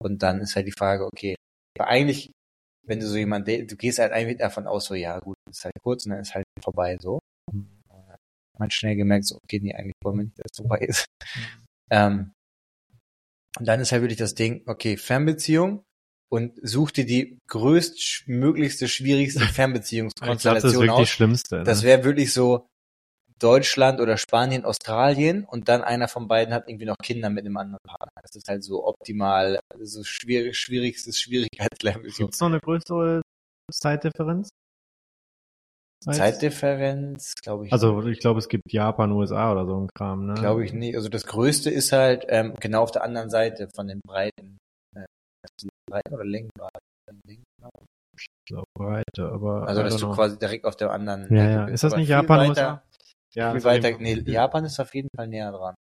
[0.00, 1.34] Und dann ist halt die Frage, okay,
[1.80, 2.30] eigentlich,
[2.86, 5.74] wenn du so jemand, du gehst halt eigentlich davon aus, so ja gut, ist halt
[5.82, 7.18] kurz und dann ist halt vorbei so.
[7.50, 8.18] Man
[8.60, 11.06] hat schnell gemerkt, so okay, nee, eigentlich wollen wir nicht, dass es vorbei ist.
[11.90, 12.32] Ähm,
[13.58, 15.84] und dann ist halt wirklich das Ding, okay, Fernbeziehung
[16.28, 21.08] und such dir die größtmöglichste, schwierigste das ist Fernbeziehungskonstellation wirklich aus.
[21.08, 21.62] schlimmste.
[21.62, 21.88] Das ne?
[21.88, 22.66] wäre wirklich so
[23.38, 27.56] Deutschland oder Spanien, Australien und dann einer von beiden hat irgendwie noch Kinder mit einem
[27.56, 28.22] anderen Partner.
[28.22, 32.10] Das ist halt so optimal, so schwierig, schwierigstes Schwierigkeitslevel.
[32.10, 32.24] So.
[32.24, 33.20] Gibt's noch eine größere
[33.70, 34.48] Zeitdifferenz?
[36.04, 37.72] Zeitdifferenz, glaube ich.
[37.72, 40.34] Also ich glaube, es gibt Japan, USA oder so ein Kram, ne?
[40.34, 40.96] glaube ich nicht.
[40.96, 44.58] Also das Größte ist halt ähm, genau auf der anderen Seite von den Breiten.
[44.94, 45.06] Äh,
[45.90, 46.24] Breiten oder?
[46.24, 46.78] Längengrad?
[48.18, 50.14] Ich glaube Breite, aber Also dass du know.
[50.14, 51.64] quasi direkt auf der anderen Ja, ja.
[51.66, 52.82] Ist das Aber nicht Japan, weiter, USA?
[53.34, 53.98] Ja, viel weiter.
[53.98, 55.74] Nee, Japan ist auf jeden Fall näher dran.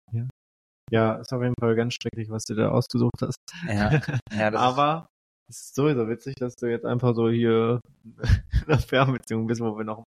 [0.92, 3.38] Ja, ist auf jeden Fall ganz schrecklich, was du da ausgesucht hast.
[3.68, 4.02] Ja,
[4.38, 5.08] ja das Aber
[5.50, 9.78] es ist sowieso witzig, dass du jetzt einfach so hier in einer Fernbeziehung bist, wo
[9.78, 10.04] wir noch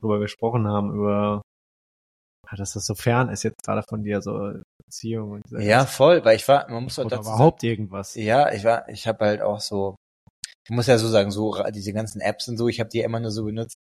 [0.00, 1.42] drüber gesprochen haben, über
[2.50, 4.52] ja, dass das so fern ist jetzt gerade von dir, so
[4.84, 8.14] Beziehung und ist, ja voll, weil ich war, man muss halt dazu überhaupt irgendwas.
[8.14, 9.96] Ja, ich war, ich habe halt auch so,
[10.64, 13.20] ich muss ja so sagen, so diese ganzen Apps und so, ich habe die immer
[13.20, 13.76] nur so benutzt.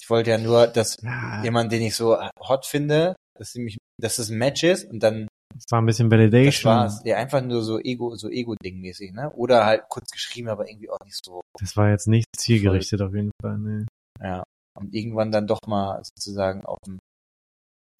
[0.00, 3.78] Ich wollte ja nur, dass Ja, jemand, den ich so hot finde, dass sie mich,
[4.00, 5.28] dass es ein Match ist und dann
[5.66, 6.72] es war ein bisschen das Validation.
[6.72, 7.02] war's.
[7.04, 9.32] Ja, einfach nur so Ego, so Ego-Ding mäßig, ne?
[9.32, 11.40] Oder halt kurz geschrieben, aber irgendwie auch nicht so.
[11.58, 13.58] Das war jetzt nicht zielgerichtet auf jeden Fall.
[13.58, 13.86] Nee.
[14.20, 14.42] Ja.
[14.78, 16.98] Und irgendwann dann doch mal sozusagen auf ein,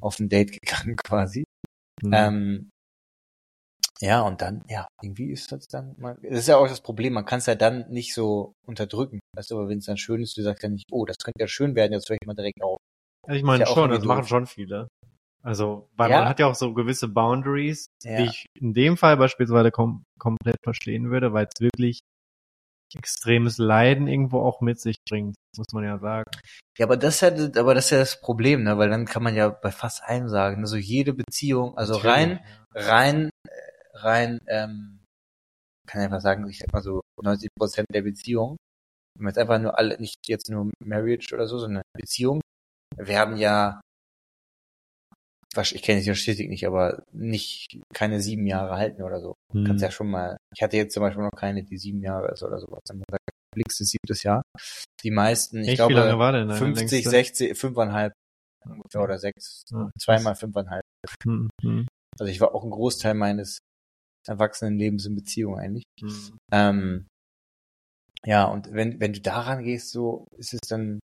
[0.03, 1.44] auf ein Date gegangen quasi.
[2.03, 2.12] Hm.
[2.12, 2.70] Ähm,
[4.00, 7.14] ja, und dann, ja, irgendwie ist das dann, man, das ist ja auch das Problem,
[7.14, 9.20] man kann es ja dann nicht so unterdrücken.
[9.37, 11.40] Weißt du, aber wenn es dann schön ist, du sagst ja nicht, oh, das könnte
[11.40, 12.79] ja schön werden, jetzt höre ich mal direkt auf.
[13.29, 14.88] Ich meine ja schon, das machen schon viele.
[15.44, 16.20] Also, weil Ja.
[16.20, 18.16] man hat ja auch so gewisse Boundaries, Ja.
[18.16, 22.00] die ich in dem Fall beispielsweise kom komplett verstehen würde, weil es wirklich
[22.94, 26.30] extremes Leiden irgendwo auch mit sich bringt, muss man ja sagen.
[26.78, 29.22] Ja, aber das ist ja, aber das ist ja das Problem, ne, weil dann kann
[29.22, 32.38] man ja bei fast allem sagen, also jede Beziehung, also rein,
[32.72, 33.50] rein, äh,
[33.98, 35.00] rein, ähm,
[35.87, 38.57] kann einfach sagen, ich sag mal so 90 Prozent der Beziehung,
[39.16, 42.40] wenn man jetzt einfach nur alle, nicht jetzt nur Marriage oder so, sondern Beziehung,
[42.96, 43.84] werden ja, was-
[45.62, 49.35] ich kenne die Statistik nicht, aber nicht keine sieben Jahre halten oder so.
[49.53, 49.64] Hm.
[49.64, 52.43] Kannst ja schon mal, ich hatte jetzt zum Beispiel noch keine, die sieben Jahre ist
[52.43, 52.81] oder sowas.
[52.87, 53.23] Dann sagt,
[53.55, 54.43] blickstes siebtes Jahr.
[55.03, 57.11] Die meisten, ich Echt, glaube, wie lange war denn deine 50, längste?
[57.11, 58.12] 60, fünfeinhalb
[58.67, 60.83] ungefähr oder sechs, Ja, zweimal fünfeinhalb.
[61.25, 61.87] Hm, hm,
[62.19, 63.59] Also ich war auch ein Großteil meines
[64.27, 65.85] Erwachsenenlebens in Beziehung eigentlich.
[66.01, 66.38] hm.
[66.53, 67.07] Ähm,
[68.25, 70.99] ja, und wenn, wenn du daran gehst, so ist es dann,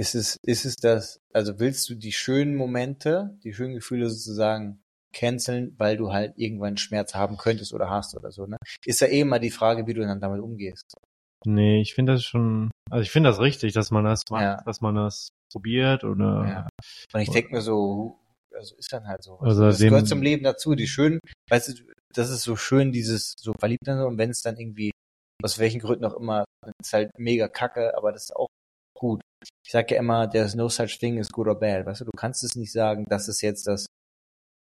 [0.00, 4.80] ist es, ist es das, also willst du die schönen Momente, die schönen Gefühle sozusagen
[5.12, 8.56] canceln, weil du halt irgendwann Schmerz haben könntest oder hast oder so, ne?
[8.86, 10.94] Ist ja eh mal die Frage, wie du dann damit umgehst.
[11.44, 14.62] Nee, ich finde das schon, also ich finde das richtig, dass man das macht, Ja.
[14.64, 16.68] dass man das probiert oder Ja.
[17.12, 18.18] Und ich denke mir so,
[18.54, 19.38] also ist dann halt so.
[19.40, 20.74] Also das dem- gehört zum Leben dazu.
[20.74, 21.18] Die schönen,
[21.50, 21.72] weißt du,
[22.14, 24.92] das ist so schön, dieses so verliebt sein und wenn es dann irgendwie,
[25.42, 28.48] aus welchen Gründen auch immer, dann ist halt mega kacke, aber das ist auch
[29.00, 29.22] gut.
[29.64, 31.86] Ich sage ja immer, there's no such thing as good or bad.
[31.86, 33.86] Weißt du, du kannst es nicht sagen, das ist jetzt das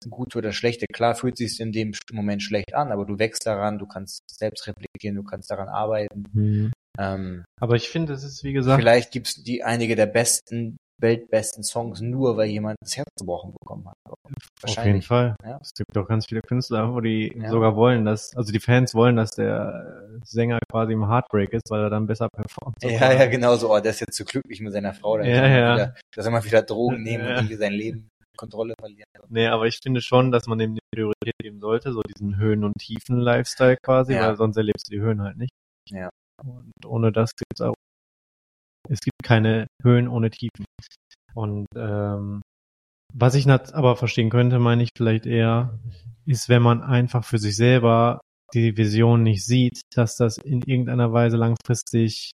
[0.09, 0.87] Gute oder Schlechte.
[0.93, 4.67] Klar fühlt sich in dem Moment schlecht an, aber du wächst daran, du kannst selbst
[4.67, 6.25] replikieren, du kannst daran arbeiten.
[6.33, 6.73] Hm.
[6.99, 11.63] Ähm, Aber ich finde, es ist wie gesagt, Vielleicht gibt's die einige der besten, weltbesten
[11.63, 13.95] Songs nur, weil jemand das Herz gebrochen bekommen hat.
[14.07, 15.03] auf jeden.
[15.03, 15.37] Fall.
[15.45, 15.59] Ja.
[15.61, 17.51] Es gibt auch ganz viele Künstler, wo die Ja.
[17.51, 21.83] sogar wollen, dass, also die Fans wollen, dass der Sänger quasi im Heartbreak ist, weil
[21.83, 22.77] er dann besser performt.
[22.83, 23.73] Ja, ja, genau so.
[23.75, 25.19] Oh, der ist jetzt zu glücklich mit seiner Frau.
[25.19, 25.75] Dann Ja, ja.
[25.75, 27.31] Wieder, dass er mal wieder Drogen nehmen Ja.
[27.31, 29.07] und irgendwie sein Leben Kontrolle verlieren.
[29.29, 32.65] Nee, aber ich finde schon, dass man dem die Priorität geben sollte, so diesen Höhen-
[32.65, 34.29] und Tiefen-Lifestyle quasi, Ja.
[34.29, 35.53] weil sonst erlebst du die Höhen halt nicht.
[35.91, 36.11] Ja.
[36.45, 37.73] Und ohne das gibt's auch,
[38.91, 40.66] es gibt keine Höhen ohne Tiefen.
[41.37, 42.41] Und ähm,
[43.15, 45.79] was ich aber verstehen könnte, meine ich vielleicht eher,
[46.25, 48.21] ist, wenn man einfach für sich selber
[48.55, 52.31] die Vision nicht sieht, dass das in irgendeiner Weise langfristig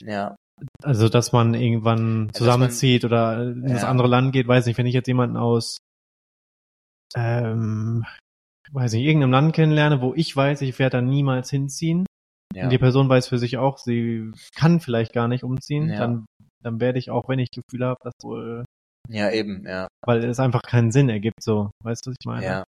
[0.00, 0.36] Ja,
[0.82, 3.88] also, dass man irgendwann zusammenzieht oder in das Ja.
[3.88, 5.78] andere Land geht, weiß nicht, wenn ich jetzt jemanden aus,
[7.14, 8.04] ähm,
[8.72, 12.06] weiß nicht, irgendeinem Land kennenlerne, wo ich weiß, ich werde da niemals hinziehen.
[12.54, 12.64] Ja.
[12.64, 15.98] Und die Person weiß für sich auch, sie kann vielleicht gar nicht umziehen, Ja.
[15.98, 16.26] dann,
[16.66, 18.64] dann werde ich auch, wenn ich Gefühle habe, dass wohl,
[19.08, 19.86] ja, eben, ja.
[20.04, 21.70] weil es einfach keinen Sinn ergibt, so.
[21.84, 22.44] Weißt du, was ich meine?
[22.44, 22.64] Ja,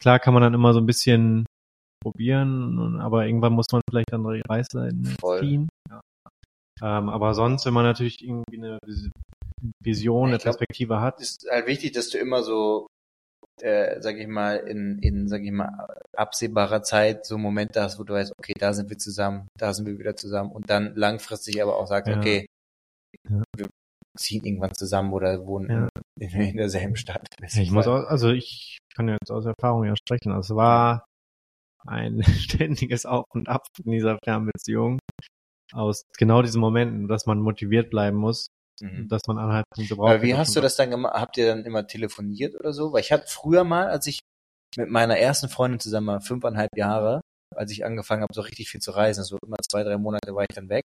[0.00, 1.46] Klar kann man dann immer so ein bisschen
[2.04, 5.40] probieren, aber irgendwann muss man vielleicht dann die Reißleine Voll.
[5.40, 5.68] ziehen.
[5.90, 6.00] Ja.
[6.80, 9.10] Ähm, aber sonst, wenn man natürlich irgendwie eine Vis-
[9.82, 12.86] Vision, Ja, eine glaub, Perspektive hat, ist halt wichtig, dass du immer so,
[13.60, 18.04] äh, sag ich mal, in, in, sag ich mal, absehbarer Zeit so Momente hast, wo
[18.04, 21.60] du weißt, okay, da sind wir zusammen, da sind wir wieder zusammen und dann langfristig
[21.60, 22.18] aber auch sagst, Ja.
[22.18, 22.46] okay,
[23.30, 23.42] Ja.
[23.56, 23.66] wir
[24.18, 25.88] ziehen irgendwann zusammen oder wohnen Ja.
[26.20, 27.26] in, in derselben Stadt.
[27.42, 30.32] Ich muss auch, also ich kann jetzt aus Erfahrung ja sprechen.
[30.32, 31.04] Es war
[31.86, 34.98] ein ständiges Auf und Ab in dieser Fernbeziehung.
[35.72, 38.48] Aus genau diesen Momenten, dass man motiviert bleiben muss,
[38.80, 39.08] Mhm.
[39.08, 40.10] dass man Anhaltspunkte braucht.
[40.14, 41.12] Aber wie hast du das dann gemacht?
[41.14, 42.92] Habt ihr dann immer telefoniert oder so?
[42.92, 44.20] Weil ich hatte früher mal, als ich
[44.76, 47.20] mit meiner ersten Freundin zusammen war, fünfeinhalb Jahre,
[47.56, 50.42] als ich angefangen habe, so richtig viel zu reisen, so immer zwei, drei Monate war
[50.48, 50.84] ich dann weg.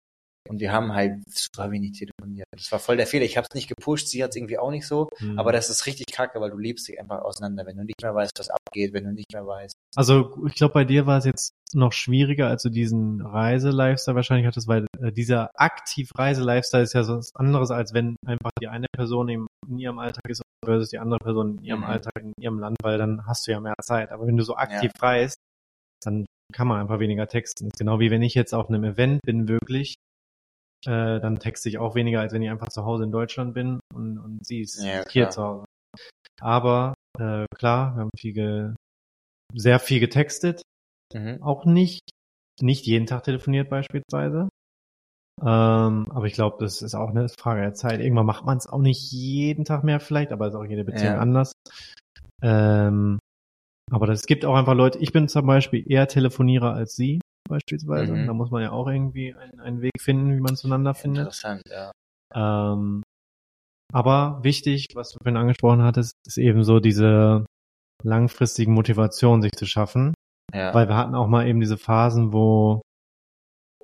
[0.49, 2.47] Und wir haben halt super wenig telefoniert.
[2.53, 3.25] Das war voll der Fehler.
[3.25, 5.09] Ich habe es nicht gepusht, sie hat es irgendwie auch nicht so.
[5.19, 5.39] Hm.
[5.39, 8.15] Aber das ist richtig kacke, weil du lebst dich einfach auseinander, wenn du nicht mehr
[8.15, 9.75] weißt, was abgeht, wenn du nicht mehr weißt.
[9.97, 14.47] Also ich glaube, bei dir war es jetzt noch schwieriger, als du diesen Reise-Lifestyle wahrscheinlich
[14.47, 18.69] hattest, weil äh, dieser aktiv Reise-Lifestyle ist ja so was anderes, als wenn einfach die
[18.69, 21.87] eine Person im, in ihrem Alltag ist versus die andere Person in ihrem Mhm.
[21.87, 24.11] Alltag in ihrem Land, weil dann hast du ja mehr Zeit.
[24.11, 25.37] Aber wenn du so aktiv reist,
[26.05, 27.69] dann kann man einfach weniger texten.
[27.79, 29.97] Genau wie wenn ich jetzt auf einem Event bin, wirklich,
[30.87, 33.81] äh, dann texte ich auch weniger, als wenn ich einfach zu Hause in Deutschland bin
[33.95, 35.65] und, und sie ist Ja, hier zu Hause.
[36.41, 38.75] Aber äh, klar, wir haben viel ge
[39.55, 40.63] sehr viel getextet,
[41.15, 41.43] Mhm.
[41.43, 42.03] auch nicht,
[42.61, 44.49] nicht jeden Tag telefoniert beispielsweise.
[45.41, 48.01] Ähm, aber ich glaube, das ist auch eine Frage der Zeit.
[48.01, 51.15] Irgendwann macht man es auch nicht jeden Tag mehr vielleicht, aber ist auch jede Beziehung
[51.15, 51.21] Ja.
[51.21, 51.53] anders.
[52.43, 53.19] Ähm,
[53.91, 58.15] aber es gibt auch einfach Leute, ich bin zum Beispiel eher Telefonierer als sie beispielsweise.
[58.15, 58.27] Mhm.
[58.27, 61.27] Da muss man ja auch irgendwie einen, einen Weg finden, wie man zueinander findet.
[61.27, 61.93] Interessant, ja.
[62.35, 63.03] Ähm,
[63.93, 67.47] aber wichtig, was du vorhin angesprochen hattest, ist eben so diese
[68.05, 70.15] langfristigen Motivation, sich zu schaffen.
[70.55, 70.73] Ja.
[70.75, 72.83] Weil wir hatten auch mal eben diese Phasen, wo,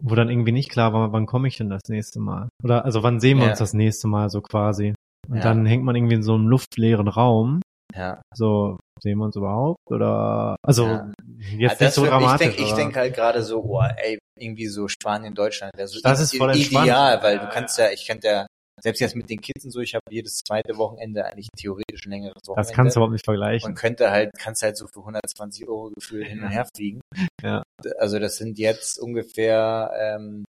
[0.00, 2.48] wo dann irgendwie nicht klar war, wann komme ich denn das nächste Mal?
[2.62, 3.50] Oder also wann sehen wir Ja.
[3.50, 4.94] uns das nächste Mal so quasi?
[5.29, 5.42] Und Ja.
[5.42, 7.61] dann hängt man irgendwie in so einem luftleeren Raum.
[7.95, 8.21] Ja.
[8.35, 9.79] So, sehen wir uns überhaupt?
[9.91, 11.13] Oder also Ja.
[11.39, 12.47] jetzt Ja, nicht das so wird- dramatisch.
[12.49, 16.01] Ich denke ich denk halt gerade so, oh, ey, irgendwie so Spanien, Deutschland, wäre so
[16.03, 16.87] Das ist voll entspannt.
[16.87, 18.47] ideal, weil Ja, du kannst ja, ich könnte ja,
[18.83, 22.11] selbst jetzt mit den Kids und so, ich habe jedes zweite Wochenende eigentlich theoretisch ein
[22.11, 22.69] längeres Wochenende.
[22.69, 23.71] das kannst du überhaupt nicht vergleichen.
[23.71, 27.01] und könnte halt, kannst halt so für 120 Euro gefühlt hin und her fliegen.
[27.43, 27.63] Ja.
[27.99, 30.45] Also das sind jetzt ungefähr ähm,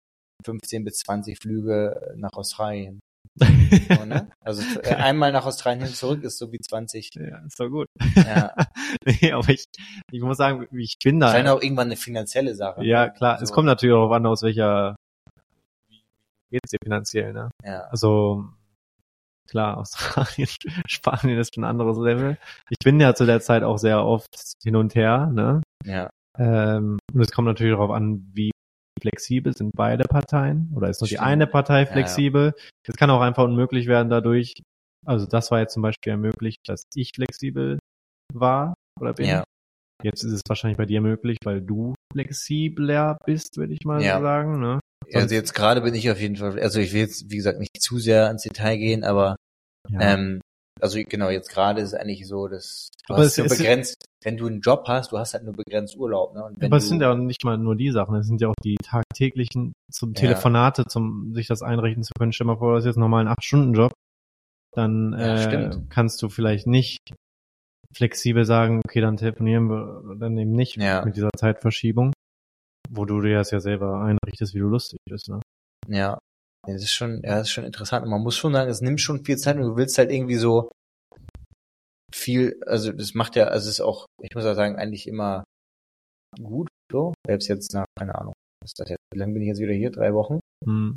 [0.45, 2.99] 15 bis 20 Flüge nach Australien.
[3.35, 3.45] So,
[4.05, 4.29] ne?
[4.41, 7.11] Also äh, einmal nach Australien hin zurück ist so wie 20.
[7.15, 7.87] ja, ist doch gut.
[8.15, 8.53] Ja.
[9.05, 9.65] nee, aber ich,
[10.11, 11.33] ich muss sagen, ich bin da.
[11.33, 12.83] Dann auch irgendwann eine finanzielle Sache.
[12.83, 13.37] Ja, klar.
[13.37, 13.43] So.
[13.43, 14.95] Es kommt natürlich auch an, aus welcher
[15.89, 17.49] wie geht's dir finanziell, ne?
[17.63, 17.81] Ja.
[17.85, 18.45] Also
[19.49, 20.47] klar, Australien,
[20.87, 22.37] Spanien ist ein anderes Level.
[22.69, 25.63] Ich bin ja zu der Zeit auch sehr oft hin und her, ne?
[25.83, 26.11] Ja.
[26.37, 28.51] Ähm, und es kommt natürlich darauf an, wie
[29.03, 31.27] flexibel sind beide Parteien oder ist nur die Stimmt.
[31.27, 31.85] eine Partei ja.
[31.85, 32.53] flexibel.
[32.87, 34.53] Es kann auch einfach unmöglich werden dadurch.
[35.05, 37.77] Also das war jetzt zum Beispiel ermöglicht, dass ich flexibel
[38.33, 39.27] war oder bin.
[39.27, 39.43] Ja.
[40.01, 44.17] Jetzt ist es wahrscheinlich bei dir möglich, weil du flexibler bist, würde ich mal Ja.
[44.17, 44.59] so sagen.
[44.59, 44.79] Ne?
[45.13, 47.81] Also jetzt gerade bin ich auf jeden Fall, also ich will jetzt, wie gesagt, nicht
[47.81, 49.35] zu sehr ins Detail gehen, aber
[49.89, 49.99] Ja.
[50.13, 50.39] ähm,
[50.83, 54.05] also genau, jetzt gerade ist es eigentlich so, dass du Aber hast es- nur begrenzt,
[54.23, 56.53] wenn du einen Job hast, du hast halt nur begrenzt Urlaub, ne?
[56.61, 58.75] Aber es sind ja auch nicht mal nur die Sachen, es sind ja auch die
[58.83, 60.15] tagtäglichen zum Ja.
[60.21, 62.33] Telefonate, zum sich das einrichten zu können.
[62.33, 63.93] Stell mal vor, du hast jetzt nochmal einen 8-Stunden-Job,
[64.75, 66.99] dann Ja, äh, kannst du vielleicht nicht
[67.93, 71.03] flexibel sagen, okay, dann telefonieren wir dann eben nicht Ja.
[71.05, 72.11] mit dieser Zeitverschiebung,
[72.89, 75.29] wo du dir das ja selber einrichtest, wie du lustig bist.
[75.29, 75.39] Ne?
[75.87, 76.17] ja,
[76.65, 78.05] das ist schon, ja, das ist schon interessant.
[78.05, 80.35] Und man muss schon sagen, es nimmt schon viel Zeit und du willst halt irgendwie
[80.35, 80.71] so
[82.13, 85.43] viel, also das macht ja, also es ist auch, ich muss ja sagen, eigentlich immer
[86.41, 89.59] gut, so, selbst jetzt nach, keine Ahnung, ist das jetzt, wie lange bin ich jetzt
[89.59, 89.91] wieder hier?
[89.91, 90.39] Drei Wochen?
[90.65, 90.95] Hm.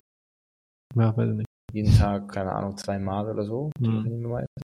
[0.95, 1.47] Ja, weiß ich nicht.
[1.73, 3.71] jeden Tag, keine Ahnung, zweimal oder so.
[3.79, 4.63] Meistens.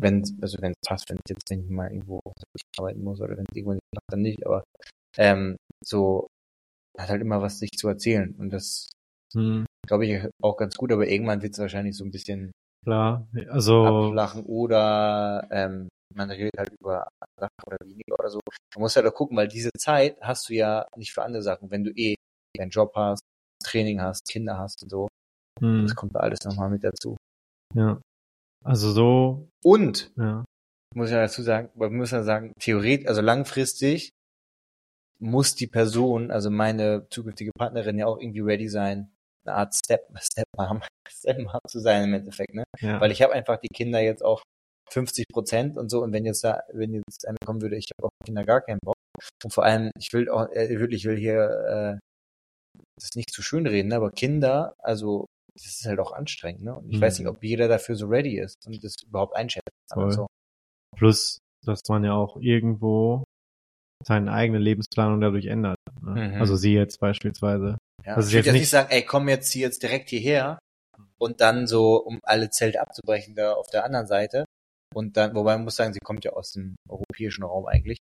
[0.00, 2.20] Wenn, also wenn es passt, wenn ich jetzt nicht mal irgendwo
[2.78, 4.64] arbeiten muss oder wenn es irgendwo nicht passt, dann nicht, aber
[5.16, 6.26] ähm, so
[6.98, 8.88] hat halt immer was sich zu erzählen und das
[9.34, 9.64] Hm.
[9.86, 12.52] Glaube ich auch ganz gut, aber irgendwann wird es wahrscheinlich so ein bisschen
[12.84, 18.40] Klar, also abflachen oder ähm, man redet halt über Sachen oder weniger oder so.
[18.74, 21.70] Man muss halt auch gucken, weil diese Zeit hast du ja nicht für andere Sachen,
[21.70, 22.14] wenn du eh
[22.56, 23.22] deinen Job hast,
[23.64, 25.08] Training hast, Kinder hast und so.
[25.60, 27.16] hm, Das kommt da alles nochmal mit dazu.
[27.74, 28.00] ja.
[28.64, 30.44] Also so, Und ja.
[30.94, 34.10] muss ich ja dazu sagen, wir müssen ja sagen, theoretisch, also langfristig
[35.18, 39.11] muss die Person, also meine zukünftige Partnerin ja auch irgendwie ready sein,
[39.44, 42.64] eine Art Step, Step Mom, Step Mom zu sein im Endeffekt, ne?
[42.80, 43.00] Ja.
[43.00, 44.42] Weil ich habe einfach die Kinder jetzt auch
[44.90, 48.06] 50 Prozent und so und wenn jetzt da, wenn jetzt einer kommen würde, ich habe
[48.06, 48.94] auf Kinder gar keinen Bock
[49.44, 51.98] und vor allem, ich will auch, äh, wirklich, ich will hier äh,
[53.00, 53.96] das nicht zu schön reden, ne?
[53.96, 56.74] aber Kinder, also das ist halt auch anstrengend, ne?
[56.74, 57.02] Und ich Mhm.
[57.02, 59.36] weiß nicht, ob jeder dafür so ready ist und das überhaupt
[60.06, 60.26] und So.
[60.96, 63.24] Plus, dass man ja auch irgendwo
[64.06, 65.76] seine eigene Lebensplanung dadurch ändert.
[66.00, 66.30] Ne?
[66.34, 66.40] Mhm.
[66.40, 67.78] Also sie jetzt beispielsweise.
[68.04, 68.14] Ja.
[68.14, 70.58] Also ich würde jetzt nicht- sagen, ey, komm jetzt hier jetzt direkt hierher
[71.18, 74.44] und dann so, um alle Zelte abzubrechen, da auf der anderen Seite.
[74.94, 77.98] Und dann, wobei man muss sagen, sie kommt ja aus dem europäischen Raum eigentlich.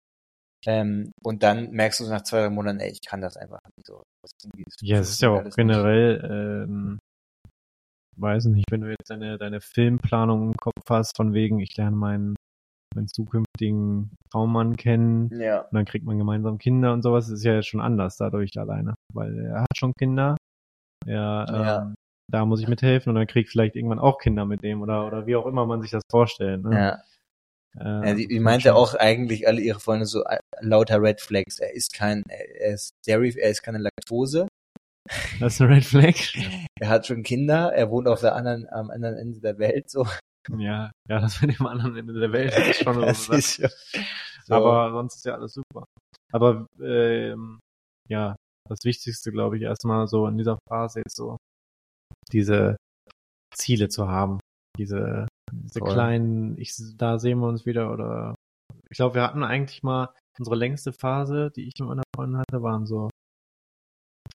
[0.66, 3.86] Ähm, und dann merkst du nach zwei, drei Monaten, ey, ich kann das einfach nicht
[3.86, 4.02] so.
[4.82, 6.98] Ja, es ist ja auch generell, ähm,
[8.16, 11.96] weiß nicht, wenn du jetzt deine, deine Filmplanung im Kopf hast, von wegen, ich lerne
[11.96, 12.36] meinen,
[12.94, 15.60] meinen zukünftigen Traummann kennen, Ja.
[15.62, 18.94] und dann kriegt man gemeinsam Kinder und sowas, ist ja jetzt schon anders dadurch alleine.
[19.12, 20.36] Weil er hat schon Kinder,
[21.06, 21.14] er,
[21.48, 21.82] Ja.
[21.82, 21.94] ähm,
[22.30, 25.26] da muss ich mithelfen und dann kriegt vielleicht irgendwann auch Kinder mit dem oder, oder
[25.26, 26.62] wie auch immer man sich das vorstellt.
[26.64, 26.74] Ne?
[26.76, 27.02] Ja.
[27.78, 31.20] Äh, Ja, die, die meinte schon- auch eigentlich alle ihre Freunde so äh, lauter Red
[31.20, 31.58] Flags.
[31.60, 34.48] Er ist kein, er ist Dairy, er ist keine Laktose.
[35.40, 36.14] Das ist ein Red Flag.
[36.80, 37.72] Er hat schon Kinder.
[37.74, 39.90] Er wohnt auf der anderen, am anderen Ende der Welt.
[39.90, 40.06] So.
[40.58, 43.00] Ja, ja, das mit dem anderen Ende der Welt das ist schon so.
[43.00, 43.68] Das ist ja,
[44.44, 44.54] so.
[44.54, 45.84] Aber sonst ist ja alles super.
[46.32, 47.60] Aber ähm,
[48.08, 48.36] ja,
[48.68, 51.36] das Wichtigste, glaube ich, erstmal so in dieser Phase ist so
[52.32, 52.76] diese
[53.54, 54.38] Ziele zu haben.
[54.78, 55.92] Diese, diese Voll.
[55.92, 58.34] kleinen, ich, da sehen wir uns wieder oder
[58.88, 62.62] ich glaube, wir hatten eigentlich mal unsere längste Phase, die ich mit meiner Freundin hatte,
[62.62, 63.10] waren so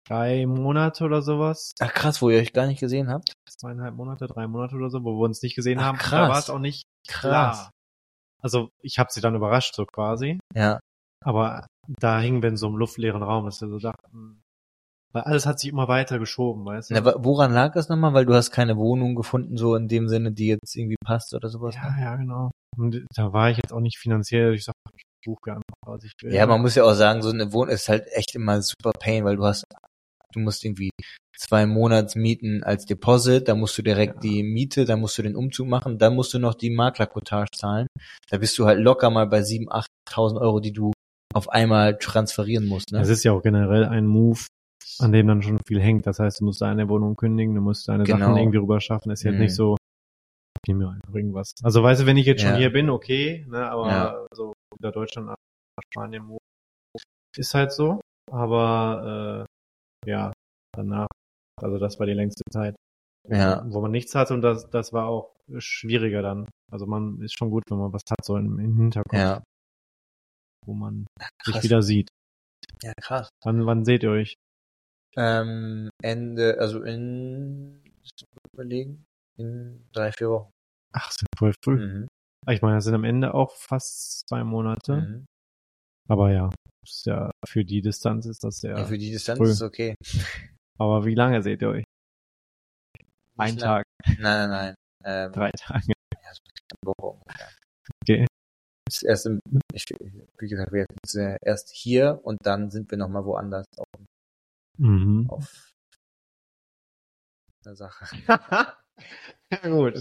[0.07, 1.73] drei Monate oder sowas.
[1.79, 3.33] Ach krass, wo ihr euch gar nicht gesehen habt.
[3.49, 5.97] Zweieinhalb Monate, drei Monate oder so, wo wir uns nicht gesehen Ach, haben.
[5.97, 6.11] krass.
[6.11, 7.71] Da war es auch nicht klar.
[8.41, 10.39] Also ich habe sie dann überrascht so quasi.
[10.53, 10.79] Ja.
[11.23, 11.65] Aber
[11.99, 14.41] da hingen wir in so einem luftleeren Raum, dass wir so dachten,
[15.13, 16.93] weil alles hat sich immer weiter geschoben, weißt du?
[16.93, 18.13] Na, wa- woran lag das nochmal?
[18.13, 21.49] Weil du hast keine Wohnung gefunden, so in dem Sinne, die jetzt irgendwie passt oder
[21.49, 21.73] sowas.
[21.75, 22.01] ja, ne?
[22.01, 22.51] ja, genau.
[22.77, 26.11] Und da war ich jetzt auch nicht finanziell, ich sag, ich buche einfach, was ich
[26.21, 26.33] will.
[26.33, 29.23] Ja, man muss ja auch sagen, so eine Wohnung ist halt echt immer super pain,
[29.23, 29.63] weil du hast,
[30.35, 30.89] du musst irgendwie
[31.37, 34.19] zwei Monatsmieten als Deposit, da musst du direkt Ja.
[34.21, 37.87] die Miete, da musst du den Umzug machen, dann musst du noch die Maklerquotage zahlen.
[38.29, 40.91] Da bist du halt locker mal bei 7.000, 8.000 Euro, die du
[41.33, 42.91] auf einmal transferieren musst.
[42.91, 42.99] Ne?
[43.01, 44.39] Es ist ja auch generell ein Move,
[44.99, 46.07] an dem dann schon viel hängt.
[46.07, 48.19] Das heißt, du musst deine Wohnung kündigen, du musst deine Genau.
[48.19, 49.11] Sachen irgendwie rüber schaffen.
[49.11, 49.39] Ist jetzt Mhm.
[49.39, 49.75] nicht so,
[50.67, 51.51] nehme mir einfach irgendwas.
[51.63, 52.57] Also weißt du, wenn ich jetzt schon Ja.
[52.57, 54.25] hier bin, okay, ne, aber Ja.
[54.33, 55.35] so über Deutschland nach
[55.91, 56.37] Spanien
[57.37, 57.99] ist halt so.
[58.31, 59.45] Aber
[60.05, 60.31] ja,
[60.75, 61.07] danach,
[61.61, 62.75] also das war die längste Zeit.
[63.27, 63.63] Ja.
[63.67, 66.47] Wo man nichts hatte und das, das war auch schwieriger dann.
[66.71, 69.43] Also man ist schon gut, wenn man was hat, so im, im Hinterkopf, Ja.
[70.65, 71.07] wo man
[71.43, 71.63] sich Krass.
[71.63, 72.09] wieder sieht.
[72.83, 73.29] Ja, krass.
[73.43, 74.35] Wann, wann seht ihr euch?
[75.17, 77.81] Ähm, Ende, also in,
[78.53, 79.05] überlegen,
[79.37, 80.51] in drei, vier Wochen.
[80.93, 81.77] Ach, sind voll früh.
[81.77, 82.07] Mhm.
[82.47, 85.01] Ich meine, das sind am Ende auch fast zwei Monate.
[85.01, 85.25] Mhm.
[86.07, 86.49] Aber ja,
[86.83, 88.77] ist ja, für die Distanz ist das sehr.
[88.77, 89.45] Ja, für die Distanz früh.
[89.47, 89.95] ist es okay.
[90.77, 91.83] aber wie lange seht ihr euch?
[93.37, 93.85] Ein Tag.
[94.05, 94.75] Nein, nein, nein.
[95.03, 95.87] Ähm, drei Tage.
[95.87, 97.49] ja, so eine Woche ungefähr.
[98.03, 98.25] Okay.
[98.87, 99.39] Das ist erst im,
[99.73, 99.85] ich,
[100.37, 103.85] wie gesagt, wir sind erst hier und dann sind wir nochmal woanders auf,
[104.77, 105.27] Mhm.
[105.29, 105.71] auf
[107.65, 108.05] eine Sache.
[108.27, 109.95] ja, gut.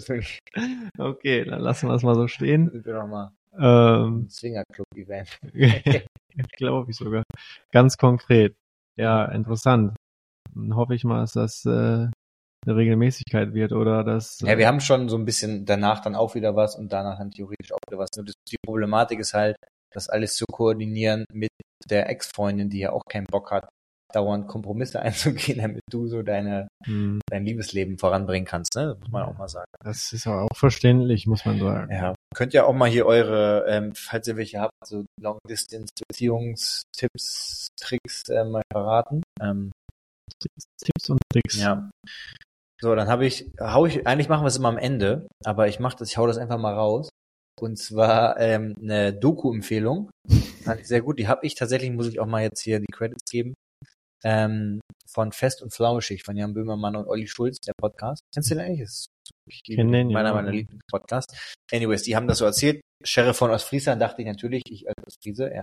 [0.99, 2.71] Okay, dann lassen wir es mal so stehen.
[2.71, 5.29] sind wir nochmal Ähm, Swingerclub-Event.
[6.57, 7.23] Glaube ich sogar.
[7.73, 8.57] Ganz konkret.
[8.97, 9.97] Ja, interessant.
[10.55, 11.71] Dann hoffe ich mal, dass das äh,
[12.67, 14.41] eine Regelmäßigkeit wird oder dass.
[14.41, 17.31] Ja, wir haben schon so ein bisschen danach dann auch wieder was und danach dann
[17.31, 18.11] theoretisch auch wieder was.
[18.17, 19.57] Nur die Problematik ist halt,
[19.93, 21.51] das alles zu koordinieren mit
[21.89, 23.69] der Ex-Freundin, die ja auch keinen Bock hat,
[24.13, 28.89] dauernd Kompromisse einzugehen, damit du so deine, Hm, dein Liebesleben voranbringen kannst, ne?
[28.89, 29.71] Das muss man auch mal sagen.
[29.83, 31.91] Das ist aber auch verständlich, muss man sagen.
[31.91, 32.15] Ja.
[32.35, 38.45] Könnt ihr auch mal hier eure, ähm, falls ihr welche habt, so Long-Distance-Beziehungstipps, Tricks äh,
[38.45, 39.23] mal verraten.
[39.41, 39.71] Ähm,
[40.41, 41.57] Tipps, Tipps und Tricks.
[41.57, 41.89] ja.
[42.81, 45.81] So, dann habe ich, hau ich, eigentlich machen wir es immer am Ende, aber ich
[45.81, 47.09] mach das, ich hau das einfach mal raus.
[47.61, 50.11] Und zwar ähm, eine Doku-Empfehlung.
[50.65, 51.19] Fand ich sehr gut.
[51.19, 53.55] Die habe ich tatsächlich, muss ich auch mal jetzt hier die Credits geben.
[54.25, 58.23] Ähm, von Fest und Flauschig von Jan Böhmermann und Olli Schulz, der Podcast.
[58.33, 59.07] Kennst du den eigentlich?
[59.47, 60.35] Ich liebe den, meiner ja.
[60.35, 61.55] meiner Lieblingspodcasts.
[61.71, 62.81] Anyways, die haben das so erzählt.
[63.05, 65.63] Sheriff von Ostfriesland dachte ich natürlich, ich als Ostfriese, ja,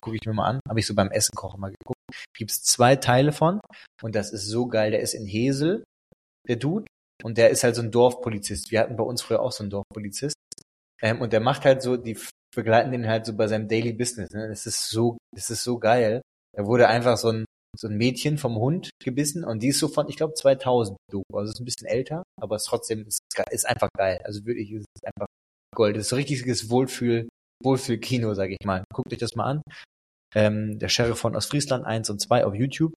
[0.00, 0.60] gucke ich mir mal an.
[0.68, 1.98] Habe ich so beim Essen kochen mal geguckt.
[2.34, 3.60] Gibt's zwei Teile von
[4.02, 4.90] und das ist so geil.
[4.90, 5.84] Der ist in Hesel,
[6.48, 6.86] der Dude,
[7.22, 8.70] und der ist halt so ein Dorfpolizist.
[8.70, 10.36] Wir hatten bei uns früher auch so einen Dorfpolizist.
[11.02, 12.18] Ähm, und der macht halt so, die
[12.54, 14.30] begleiten den halt so bei seinem Daily Business.
[14.30, 14.48] Ne?
[14.48, 16.22] Das ist so, das ist so geil.
[16.56, 17.44] Da wurde einfach so ein,
[17.76, 21.36] so ein Mädchen vom Hund gebissen und die ist so von, ich glaube, 2000 Doku.
[21.36, 24.20] Also ist ein bisschen älter, aber es trotzdem ist, ist einfach geil.
[24.24, 25.26] Also wirklich ist es einfach
[25.74, 25.96] Gold.
[25.96, 27.28] Das ist so richtiges Wohlfühl,
[27.62, 28.84] Wohlfühl-Kino, sag ich mal.
[28.92, 29.62] Guckt euch das mal an.
[30.34, 32.92] Ähm, der Sheriff von Ostfriesland 1 und 2 auf YouTube.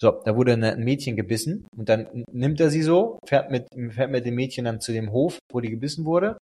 [0.00, 4.12] So, da wurde ein Mädchen gebissen und dann nimmt er sie so, fährt mit, fährt
[4.12, 6.38] mit dem Mädchen dann zu dem Hof, wo die gebissen wurde.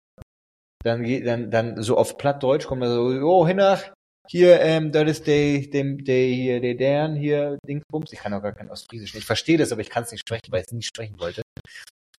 [0.83, 3.93] Dann geht, dann, dann so auf Plattdeutsch kommt er so, oh, hinach,
[4.29, 8.13] hier, ähm, das ist der, dem, der hier, der deren hier, Dingsbums.
[8.13, 9.15] Ich kann auch gar kein Ostfriesisch.
[9.15, 11.41] Ich verstehe das, aber ich kann es nicht sprechen, weil ich es nicht sprechen wollte.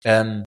[0.05, 0.45] Ähm,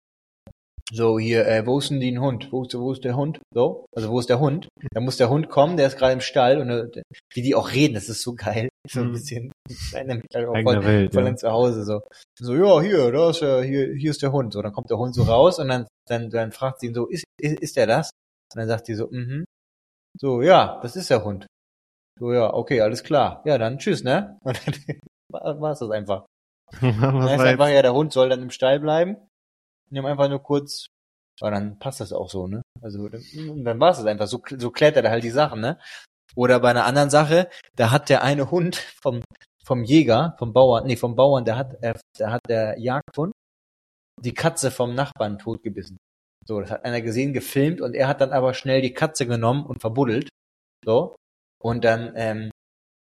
[0.93, 2.49] so, hier, äh, wo ist denn die Hund?
[2.53, 3.41] Wo ist, wo ist der Hund?
[3.55, 4.69] So, also wo ist der Hund?
[4.93, 7.73] Da muss der Hund kommen, der ist gerade im Stall und äh, wie die auch
[7.73, 8.69] reden, das ist so geil.
[8.91, 9.13] So ein Mhm.
[9.13, 9.53] bisschen
[9.95, 11.37] eine, also Eigene voll, Welt, voll ja.
[11.37, 12.01] zu Hause so.
[12.37, 14.53] So, ja, hier, da ist ja, hier, hier ist der Hund.
[14.53, 17.07] So, dann kommt der Hund so raus und dann, dann, dann fragt sie ihn so,
[17.07, 18.11] ist, ist, ist der das?
[18.53, 19.45] Und dann sagt die so, mhm.
[20.19, 21.47] So, ja, das ist der Hund.
[22.19, 23.43] So, ja, okay, alles klar.
[23.45, 24.39] Ja, dann tschüss, ne?
[24.45, 25.01] Und dann
[25.31, 26.27] war war's das einfach.
[26.73, 29.17] Was Dann ist war einfach, ja, der Hund soll dann im Stall bleiben.
[29.91, 30.87] Und haben einfach nur kurz,
[31.41, 32.63] aber dann passt das auch so, ne?
[32.81, 33.23] Also, dann,
[33.65, 34.27] dann war es einfach.
[34.27, 35.79] So, so klärt er da halt die Sachen, ne?
[36.35, 39.23] Oder bei einer anderen Sache, da hat der eine Hund vom,
[39.65, 43.33] vom Jäger, vom Bauern, nee, vom Bauern, der hat, äh, der hat der Jagdhund
[44.21, 45.99] die Katze vom Nachbarn totgebissen.
[46.47, 49.65] So, das hat einer gesehen, gefilmt und er hat dann aber schnell die Katze genommen
[49.65, 50.29] und verbuddelt.
[50.85, 51.15] So.
[51.63, 52.51] Und dann, ähm,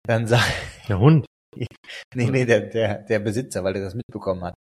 [0.08, 0.52] dann sagt,
[0.88, 1.26] Der Hund.
[2.14, 4.56] Nee, nee, der, der, der Besitzer, weil er das mitbekommen hat.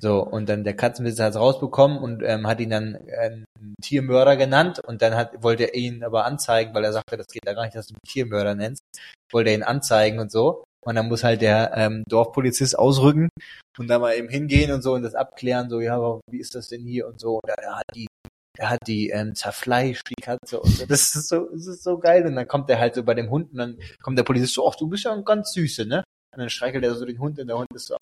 [0.00, 3.74] So, und dann der Katzenbesitzer hat es rausbekommen und ähm, hat ihn dann äh, einen
[3.82, 7.46] Tiermörder genannt und dann hat, wollte er ihn aber anzeigen, weil er sagte, das geht
[7.46, 8.82] da gar nicht, dass du Tiermörder nennst,
[9.30, 10.64] wollte er ihn anzeigen und so.
[10.84, 13.28] Und dann muss halt der ähm, Dorfpolizist ausrücken
[13.78, 16.54] und da mal eben hingehen und so und das abklären, so, ja, aber wie ist
[16.54, 17.34] das denn hier und so.
[17.42, 18.06] Und er hat die,
[18.58, 20.86] er hat die ähm, zerfleischt, die Katze und so.
[20.86, 22.26] Das ist so, das ist so geil.
[22.26, 24.68] Und dann kommt er halt so bei dem Hund und dann kommt der Polizist so,
[24.68, 26.02] ach, du bist ja ein ganz Süße, ne?
[26.34, 27.96] Und dann streichelt er so den Hund und der Hund ist so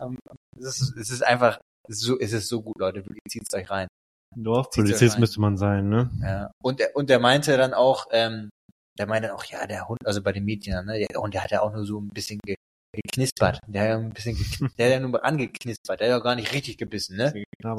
[0.00, 3.70] am, am es ist, es ist einfach so, es ist so gut, Leute, zieht's euch
[3.70, 3.86] rein.
[4.34, 6.10] Dorfpolizist müsste man sein, ne?
[6.20, 6.50] Ja.
[6.62, 8.50] Und er, und der meinte dann auch, ähm,
[8.98, 11.50] der meinte auch, ja, der Hund, also bei den Mädchen, ne, der, und der hat
[11.50, 12.56] ja auch nur so ein bisschen ge,
[12.92, 13.60] geknispert.
[13.66, 14.36] Der hat ja ein bisschen,
[14.78, 17.32] der hat ja nur angeknispert, der hat ja gar nicht richtig gebissen, ne?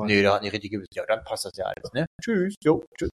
[0.05, 0.93] Nee, der hat nicht richtig gebissen.
[0.93, 2.05] Ja, dann passt das ja alles, ne?
[2.21, 3.09] Tschüss, jo, tschüss.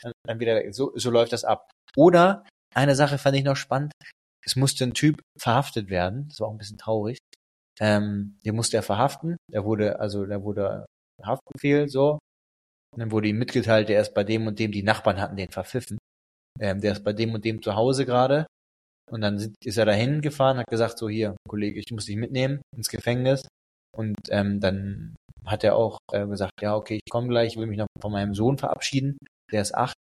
[0.00, 0.74] Dann, dann wieder weg.
[0.74, 1.70] So, so läuft das ab.
[1.96, 2.44] Oder,
[2.74, 3.92] eine Sache fand ich noch spannend.
[4.44, 6.28] Es musste ein Typ verhaftet werden.
[6.28, 7.18] Das war auch ein bisschen traurig.
[7.80, 9.36] Ähm, den musste er verhaften.
[9.50, 10.86] Der wurde, also, der wurde
[11.22, 12.18] Haftbefehl, so.
[12.92, 15.50] Und dann wurde ihm mitgeteilt, der ist bei dem und dem, die Nachbarn hatten den
[15.50, 15.98] verpfiffen.
[16.62, 18.46] Ähm, der ist bei dem und dem zu Hause gerade.
[19.10, 22.16] Und dann sind, ist er dahin gefahren, hat gesagt, so hier, Kollege, ich muss dich
[22.16, 23.46] mitnehmen ins Gefängnis.
[23.94, 27.66] Und ähm, dann hat er auch äh, gesagt, ja, okay, ich komme gleich, ich will
[27.66, 29.18] mich noch von meinem Sohn verabschieden.
[29.50, 29.96] Der ist acht,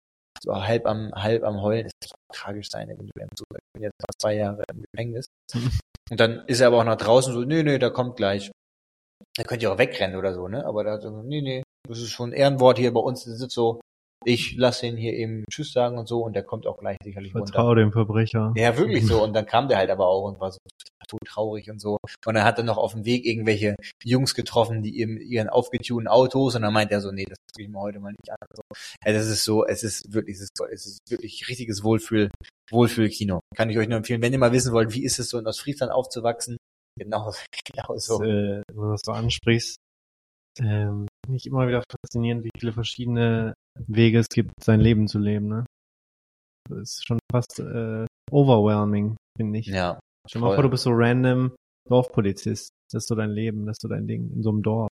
[0.43, 1.89] so halb am, halb am Heulen.
[2.01, 4.83] Das ist tragisch sein, wenn du deinem Sohn ich bin jetzt fast zwei Jahre im
[4.91, 5.25] Gefängnis.
[6.11, 8.51] Und dann ist er aber auch nach draußen so, nee, nee, der kommt gleich.
[9.37, 10.65] Da könnt ihr auch wegrennen oder so, ne?
[10.65, 13.23] Aber da hat er so, nee, nee, das ist schon ein Ehrenwort hier bei uns,
[13.23, 13.79] das ist so,
[14.25, 17.33] ich lasse ihn hier eben Tschüss sagen und so und der kommt auch gleich sicherlich
[17.33, 17.53] runter.
[17.53, 18.53] vertrau dem Verbrecher.
[18.55, 19.23] Ja, wirklich so.
[19.29, 20.59] Und dann kam der halt aber auch und war so
[21.25, 21.97] traurig und so.
[22.25, 26.07] Und dann hat er noch auf dem Weg irgendwelche Jungs getroffen, die eben ihren aufgetunten
[26.07, 28.37] Autos und dann meint er so, nee, das tue ich mir heute mal nicht an.
[28.53, 28.61] So.
[29.05, 32.29] Ja, das ist so, es ist wirklich, es ist, es ist wirklich richtiges Wohlfühl,
[32.69, 33.39] Wohlfühlkino.
[33.55, 35.47] Kann ich euch nur empfehlen, wenn ihr mal wissen wollt, wie ist es so in
[35.47, 36.57] Ostfriesland aufzuwachsen,
[36.99, 37.33] genau,
[37.65, 38.19] genau so.
[38.19, 39.77] Das, äh, wo du das so ansprichst,
[40.59, 43.53] ähm, finde ich immer wieder faszinierend, wie viele verschiedene
[43.87, 45.65] Wege es gibt, sein Leben zu leben, ne?
[46.69, 49.67] Das ist schon fast äh, overwhelming, finde ich.
[49.67, 51.55] Ja, Stell dir mal vor, du bist so random
[51.89, 52.69] Dorfpolizist.
[52.91, 54.89] Das ist so dein Leben, das ist so dein Ding in so einem Dorf.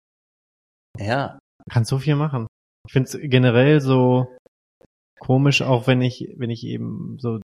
[0.99, 1.37] ja,
[1.69, 2.47] kannst so viel machen.
[2.87, 4.33] Ich finde es generell so
[5.19, 7.39] komisch, auch wenn ich, wenn ich eben so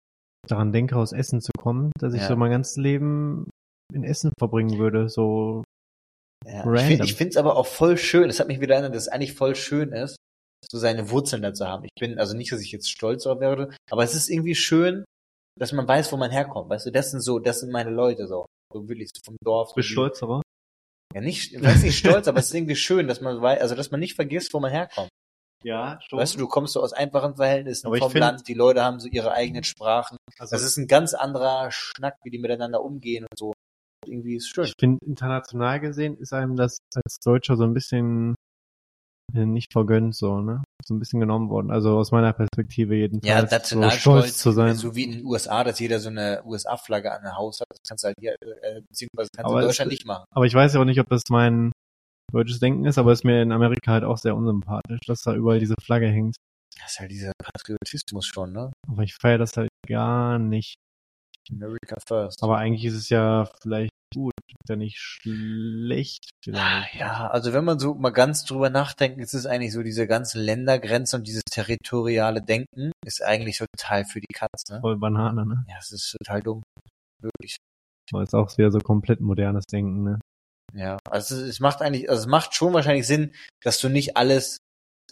[0.47, 2.29] daran denke, aus Essen zu kommen, dass ich Ja.
[2.29, 3.49] so mein ganzes Leben
[3.95, 5.09] in Essen verbringen würde.
[5.09, 5.63] So,
[6.47, 6.75] Ja, Random.
[6.75, 9.03] ich finde ich finde es aber auch voll schön, das hat mich wieder erinnert, dass
[9.03, 10.17] es eigentlich voll schön ist,
[10.71, 11.85] so seine Wurzeln da zu haben.
[11.85, 15.05] Ich bin, also nicht, dass ich jetzt stolz darauf wäre, aber es ist irgendwie schön,
[15.59, 16.71] dass man weiß, wo man herkommt.
[16.71, 18.47] Weißt du, das sind so, das sind meine Leute so.
[18.73, 19.71] So wirklich so vom Dorf.
[19.71, 20.43] So bist stolz darauf?
[21.15, 23.75] Ja, nicht, ich weiß nicht stolz, aber es ist irgendwie schön, dass man weiß, also
[23.75, 25.09] dass man nicht vergisst, wo man herkommt.
[25.65, 26.19] Ja, schon.
[26.21, 28.83] Weißt du, du kommst so aus einfachen Verhältnissen Aber ich vom find- Land, die Leute
[28.85, 30.17] haben so ihre eigenen Sprachen.
[30.39, 33.53] also, Das ist ein ganz anderer Schnack, wie die miteinander umgehen und so.
[34.07, 34.65] Irgendwie ist schön.
[34.67, 38.35] ich finde, international gesehen ist einem das als Deutscher so ein bisschen
[39.33, 40.63] nicht vergönnt, so, ne?
[40.85, 41.71] So ein bisschen genommen worden.
[41.71, 43.29] Also aus meiner Perspektive jedenfalls.
[43.29, 44.75] Ja, so Nationalstolz, stolz zu sein.
[44.75, 47.79] so wie in den USA, dass jeder so eine USA-Flagge an der Haus hat, das
[47.87, 50.25] kannst du halt hier, äh, beziehungsweise kannst du in es- Deutschland nicht machen.
[50.35, 51.73] Aber ich weiß ja auch nicht, ob das mein
[52.33, 55.59] deutsches Denken ist, aber ist mir in Amerika halt auch sehr unsympathisch, dass da überall
[55.61, 56.37] diese Flagge hängt.
[56.81, 58.73] Das ist halt dieser Patriotismus schon, ne?
[58.89, 60.77] Aber ich feiere das halt gar nicht.
[61.51, 62.43] America first.
[62.43, 66.95] Aber eigentlich ist es ja vielleicht gut, ist ja nicht schlecht vielleicht.
[66.95, 70.41] Ja, also wenn man so mal ganz drüber nachdenkt, ist es eigentlich so, diese ganzen
[70.41, 74.81] Ländergrenzen und dieses territoriale Denken ist eigentlich total für die Katz, ne?
[74.81, 75.65] Voll Banane, ne?
[75.69, 76.63] Ja, es ist total dumm.
[77.21, 77.57] Wirklich.
[78.13, 80.19] Aber ist auch wieder so komplett modernes Denken, ne?
[80.75, 83.33] Ja, also es, es macht eigentlich, also es macht schon wahrscheinlich Sinn,
[83.63, 84.59] dass du nicht alles,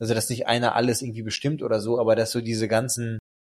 [0.01, 3.19] also dass nicht einer alles irgendwie bestimmt oder so, aber dass du diese ganzen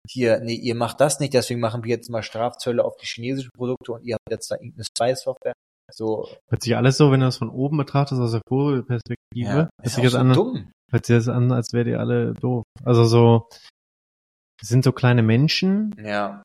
[0.10, 3.52] hier, nee, ihr macht das nicht, deswegen machen wir jetzt mal Strafzölle auf die chinesischen
[3.56, 5.54] Produkte und ihr habt jetzt da irgendeine Spy-Software.
[5.92, 9.54] So, Hört sich alles so, wenn du das von oben betrachtest, aus der Vogelperspektive, ja,
[9.54, 10.72] hört ist sich das so an, dumm.
[10.92, 12.64] hört sich das an, als wärt ihr alle doof.
[12.84, 13.48] Also so,
[14.62, 16.42] sind so kleine Menschen, Ja,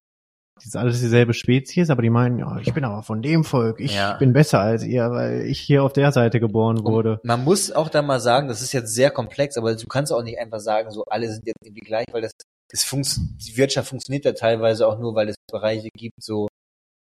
[0.62, 3.80] die sind alles dieselbe Spezies, aber die meinen, ja, ich bin aber von dem Volk,
[3.80, 4.16] ich Ja.
[4.18, 7.14] bin besser als ihr, weil ich hier auf der Seite geboren wurde.
[7.14, 10.12] Und man muss auch da mal sagen, das ist jetzt sehr komplex, aber du kannst
[10.12, 12.30] auch nicht einfach sagen, so alle sind jetzt irgendwie gleich, weil das,
[12.72, 13.16] es funkt,
[13.46, 16.48] die Wirtschaft funktioniert ja teilweise auch nur, weil es Bereiche gibt, so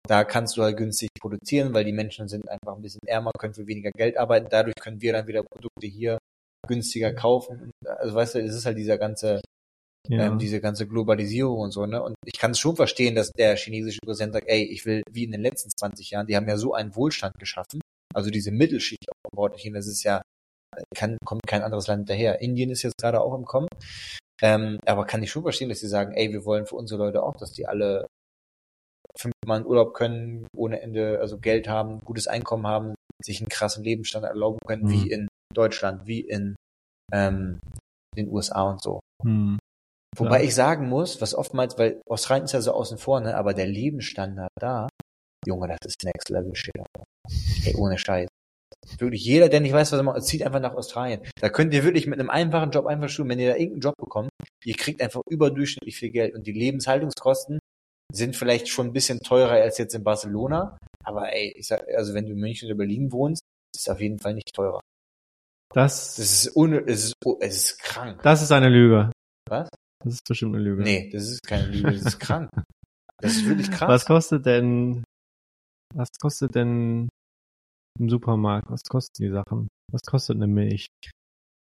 [0.09, 3.55] da kannst du halt günstig produzieren, weil die Menschen sind einfach ein bisschen ärmer, können
[3.55, 6.19] für weniger Geld arbeiten, dadurch können wir dann wieder Produkte hier
[6.67, 7.71] günstiger kaufen.
[7.87, 9.41] Also weißt du, es ist halt dieser ganze,
[10.09, 10.27] Ja.
[10.27, 12.03] ähm, diese ganze Globalisierung und so, ne?
[12.03, 15.25] Und ich kann es schon verstehen, dass der chinesische Präsident sagt, ey, ich will, wie
[15.25, 17.81] in den letzten 20 Jahren, die haben ja so einen Wohlstand geschaffen,
[18.13, 20.21] also diese Mittelschicht aufgebaut, China, das ist ja,
[20.95, 22.41] kann, kommt kein anderes Land daher.
[22.41, 23.69] Indien ist jetzt gerade auch im Kommen.
[24.43, 27.23] Ähm, aber kann ich schon verstehen, dass sie sagen, ey, wir wollen für unsere Leute
[27.23, 28.07] auch, dass die alle
[29.17, 33.85] fünfmal in Urlaub können, ohne Ende, also Geld haben, gutes Einkommen haben, sich einen krassen
[33.85, 34.91] Lebensstandard erlauben können, Mhm.
[34.91, 36.57] wie in Deutschland, wie in
[37.13, 37.61] ähm,
[38.17, 39.01] den USA und so.
[39.23, 39.59] Hm.
[40.17, 40.45] Wobei Ja.
[40.45, 43.67] ich sagen muss, was oftmals, weil Australien ist ja so außen vor, ne, aber der
[43.67, 44.89] Lebensstandard da,
[45.47, 46.75] Junge, das ist Next Level Shit.
[47.67, 48.29] Ey, ohne Scheiß.
[48.99, 51.21] Wirklich, jeder, der nicht weiß, was er macht, zieht einfach nach Australien.
[51.41, 53.95] Da könnt ihr wirklich mit einem einfachen Job einfach studieren, wenn ihr da irgendeinen Job
[53.97, 54.31] bekommt,
[54.65, 57.59] ihr kriegt einfach überdurchschnittlich viel Geld und die Lebenshaltungskosten
[58.13, 62.15] sind vielleicht schon ein bisschen teurer als jetzt in Barcelona, aber ey, ich sag, also
[62.15, 63.43] wenn du in München oder Berlin wohnst,
[63.75, 64.81] ist es auf jeden Fall nicht teurer.
[65.73, 68.21] Das, Das ist un, es ist, es ist krank.
[68.23, 69.11] das ist eine Lüge.
[69.49, 69.69] Was?
[70.05, 70.83] Das ist bestimmt eine Lüge.
[70.83, 72.51] Nee, das ist keine Lüge, das ist krank.
[73.21, 73.89] Das ist wirklich krass.
[73.89, 75.05] Was kostet denn,
[75.95, 77.09] was kostet denn
[77.99, 78.71] im Supermarkt?
[78.71, 79.69] Was kosten die Sachen?
[79.91, 80.87] Was kostet eine Milch?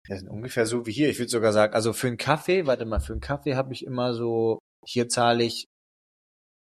[0.08, 1.08] Das sind ungefähr so wie hier.
[1.08, 3.84] Ich würde sogar sagen, also für einen Kaffee, warte mal, für einen Kaffee habe ich
[3.86, 5.64] immer so, hier zahle ich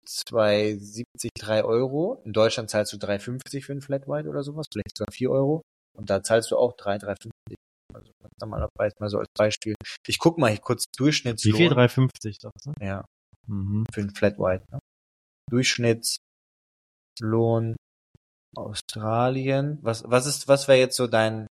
[0.07, 2.21] 2,70, 3 Euro.
[2.25, 5.63] In Deutschland zahlst du 3,50 für einen Flat White oder sowas, vielleicht sogar 4 Euro.
[5.97, 7.31] Und da zahlst du auch 3, 3,50.
[7.95, 9.75] Also ganz normaler Preis mal so als Beispiel.
[10.07, 11.57] Ich guck mal hier kurz Wie Durchschnittslohn.
[11.57, 11.73] viel?
[11.73, 12.75] 3,50 doch, ne?
[12.87, 13.05] Ja,
[13.47, 13.85] Mhm.
[13.93, 14.65] für einen Flat White.
[14.73, 14.79] Ne?
[15.51, 17.77] Durchschnittslohn
[18.57, 19.79] Australien.
[19.83, 21.47] Was, was ist, was wäre jetzt so dein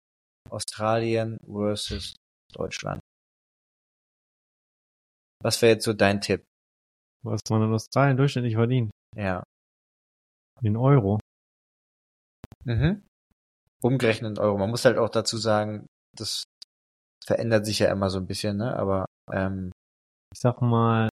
[0.49, 2.15] Australien versus
[2.53, 2.99] Deutschland?
[5.43, 6.43] Was wäre jetzt so dein Tipp?
[7.23, 8.91] Was man in Australien durchschnittlich verdient?
[9.15, 9.43] Ja.
[10.61, 11.19] In Euro.
[12.65, 13.03] Mhm.
[13.81, 14.57] Umgerechnet in Euro.
[14.57, 16.43] Man muss halt auch dazu sagen, das
[17.25, 18.75] verändert sich ja immer so ein bisschen, ne?
[18.75, 19.71] Aber ähm,
[20.33, 21.09] Ich sag mal,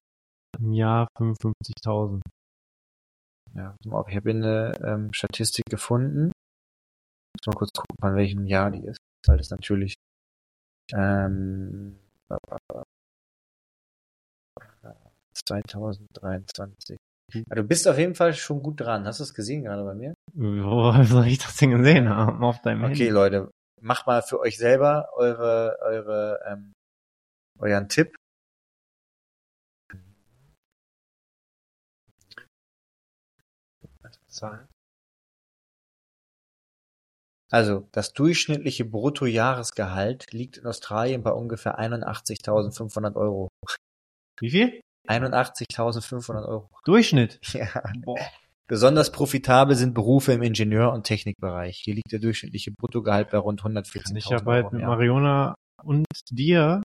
[0.58, 2.20] im Jahr 55.000.
[3.54, 6.32] ja, pass mal auf, ich habe eine ähm, Statistik gefunden.
[7.36, 9.94] Muss mal kurz gucken, von welchem Jahr die ist, weil das natürlich
[10.92, 11.98] ähm,
[15.34, 16.96] 2023.
[17.32, 19.06] Ja, du bist auf jeden Fall schon gut dran.
[19.06, 20.14] Hast du es gesehen gerade bei mir?
[20.34, 22.42] Wo soll ich das denn gesehen haben?
[22.42, 23.08] Auf deinem Okay, Handy?
[23.08, 26.72] Leute, macht mal für euch selber eure, eure, ähm,
[27.58, 28.16] euren Tipp.
[37.52, 43.48] Also, das durchschnittliche Bruttojahresgehalt liegt in Australien bei ungefähr 81.500 Euro.
[44.38, 44.80] Wie viel?
[45.08, 46.70] 81.500 Euro.
[46.84, 47.40] Durchschnitt.
[47.52, 47.82] Ja.
[48.04, 48.18] Boah.
[48.68, 51.76] Besonders profitabel sind Berufe im Ingenieur- und Technikbereich.
[51.82, 54.44] Hier liegt der durchschnittliche Bruttogehalt bei rund 114.000 Kann ich ja Euro.
[54.44, 54.82] bald mit.
[54.82, 56.80] Mariona und dir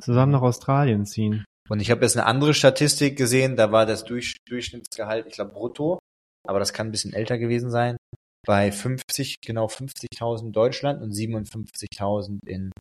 [0.00, 1.44] zusammen nach Australien ziehen.
[1.68, 5.52] Und ich habe jetzt eine andere Statistik gesehen, da war das Durch Durchschnittsgehalt, ich glaube
[5.52, 5.98] brutto,
[6.46, 7.96] aber das kann ein bisschen älter gewesen sein,
[8.46, 12.72] bei 50, genau 50.000 in Deutschland und 57.000 in,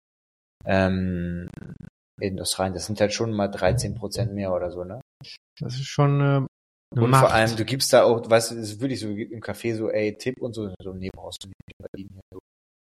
[0.65, 1.49] ähm,
[2.19, 2.73] in Australien.
[2.73, 5.01] Das sind halt schon mal 13 Prozent mehr oder so, ne?
[5.59, 7.27] Das ist schon äh, Und Macht.
[7.27, 9.89] vor allem, du gibst da auch, weißt du, es ist wirklich so im Café so,
[9.89, 12.39] ey, Tipp und so, so, nee, brauchst du nicht, verdienen hier so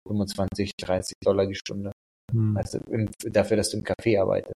[0.07, 1.91] 25, 30 Dollar die Stunde.
[2.31, 2.55] Hm.
[2.55, 4.53] Weißt du, im, dafür, dass du im Café arbeitest.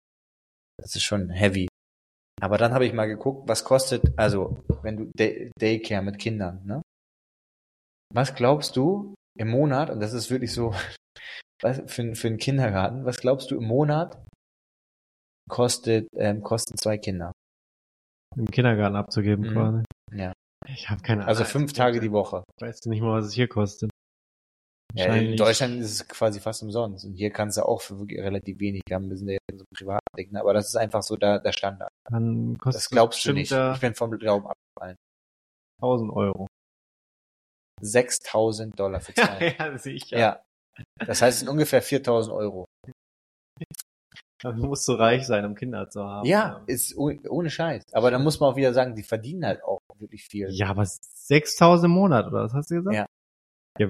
[0.80, 1.68] Das ist schon heavy.
[2.44, 6.62] Aber dann habe ich mal geguckt, was kostet, also wenn du Day Daycare mit Kindern,
[6.66, 6.82] ne?
[8.14, 10.72] Was glaubst du im Monat, und das ist wirklich so,
[11.62, 14.22] was, für, für einen Kindergarten, was glaubst du im Monat,
[15.50, 17.32] kostet, ähm, kosten zwei Kinder.
[18.36, 19.54] Im Kindergarten abzugeben Mhm.
[19.54, 19.84] quasi.
[20.12, 20.34] Ja.
[20.68, 21.30] Ich habe keine Ahnung.
[21.30, 22.44] Also fünf Tage die Woche.
[22.58, 23.90] Ich weiß nicht mal, was es hier kostet.
[24.96, 27.04] Ja, in Deutschland ist es quasi fast umsonst.
[27.06, 29.10] Und hier kannst du auch für wirklich relativ wenig haben.
[29.10, 30.40] Wir sind ja so einem privaten Ding, ne?
[30.40, 31.90] aber das ist einfach so der, der Standard.
[32.10, 33.52] Dann kostet Das glaubst du nicht.
[33.52, 34.98] Ich bin vom Glauben abgefallen.
[35.82, 36.48] 1000 Euro.
[37.82, 39.56] 6000 Dollar für zwei.
[39.58, 40.18] ja, sicher.
[40.18, 40.44] ja.
[41.06, 42.66] Das heißt, es sind ungefähr 4000 Euro.
[44.42, 46.28] Dann musst du reich sein, um Kinder zu haben.
[46.28, 47.84] Ja, ist oh- ohne Scheiß.
[47.94, 50.50] Aber da muss man auch wieder sagen, die verdienen halt auch wirklich viel.
[50.52, 52.96] Ja, aber 6000 im Monat, oder was hast du gesagt?
[52.96, 53.06] Ja.
[53.80, 53.88] Ja,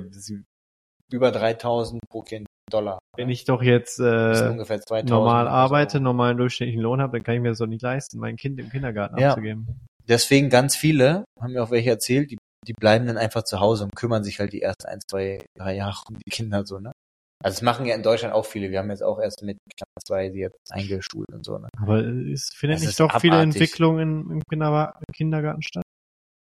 [1.13, 2.97] Über 3000 pro Kind Dollar.
[3.17, 5.07] wenn ich doch jetzt äh, ungefähr 2000.
[5.07, 5.55] normal Euro.
[5.55, 8.59] arbeite, normalen durchschnittlichen Lohn habe, dann kann ich mir das doch nicht leisten, mein Kind
[8.59, 9.29] im Kindergarten Ja.
[9.29, 9.67] abzugeben.
[10.07, 12.37] Deswegen ganz viele, haben mir auch welche erzählt, die,
[12.67, 15.75] die bleiben dann einfach zu Hause und kümmern sich halt die ersten ein, zwei, drei
[15.75, 16.91] Jahre um die Kinder so, ne?
[17.43, 18.71] Also das machen ja in Deutschland auch viele.
[18.71, 21.69] Wir haben jetzt auch erst mit knapp zwei die jetzt eingeschult und so, ne?
[21.77, 23.61] Aber es findet Das nicht doch viele abartig.
[23.61, 24.41] Entwicklung in, im
[25.13, 25.83] Kindergarten statt?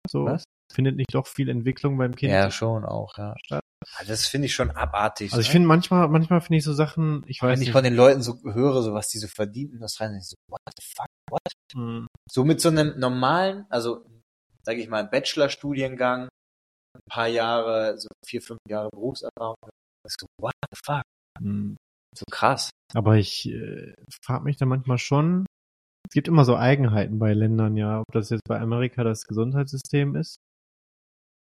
[0.08, 0.44] So, Was?
[0.72, 3.34] findet nicht doch viel Entwicklung beim Kind Ja, schon auch, ja.
[3.44, 3.62] statt?
[3.98, 5.32] Also Das finde ich schon abartig.
[5.32, 5.52] Also ich ne?
[5.54, 8.22] finde manchmal, manchmal finde ich so Sachen, ich weiß wenn ich nicht, von den Leuten
[8.22, 11.54] so höre, so was die so verdienen in Australien, ich so, what the fuck, what?
[11.74, 14.06] hm, So mit so einem normalen, also
[14.64, 16.30] sage ich mal, Bachelorstudiengang,
[16.94, 19.56] ein paar Jahre, so vier, fünf Jahre Berufserfahrung,
[20.08, 21.04] so, what the fuck?
[21.40, 21.76] hm.
[22.14, 22.72] So krass.
[22.94, 25.46] Aber ich äh, frage mich da manchmal schon,
[26.08, 30.16] es gibt immer so Eigenheiten bei Ländern, ja, ob das jetzt bei Amerika das Gesundheitssystem
[30.18, 30.36] ist.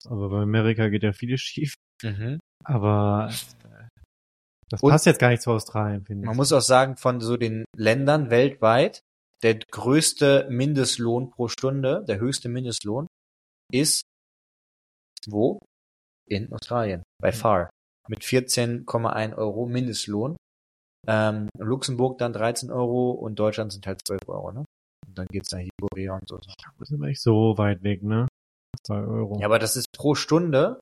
[0.07, 1.75] Aber bei Amerika geht ja vieles schief.
[2.03, 2.39] Mhm.
[2.63, 3.31] Aber
[4.69, 6.27] das Und- passt jetzt gar nicht zu Australien, finde ich.
[6.27, 9.01] Man muss auch sagen, von so den Ländern weltweit,
[9.43, 13.07] der größte Mindestlohn pro Stunde, der höchste Mindestlohn,
[13.71, 14.03] ist
[15.27, 15.59] wo?
[16.29, 17.69] In Australien, by far.
[18.07, 20.37] Mit 14,1 Euro Mindestlohn.
[21.07, 24.63] Ähm, Luxemburg dann 13 Euro und Deutschland sind halt 12 Euro, ne?
[25.07, 26.37] Und dann geht's nach Korea und so.
[26.37, 28.27] Das ist immer nicht so weit weg, ne?
[28.85, 29.39] Zwei Euro.
[29.39, 30.79] Ja, aber das ist pro Stunde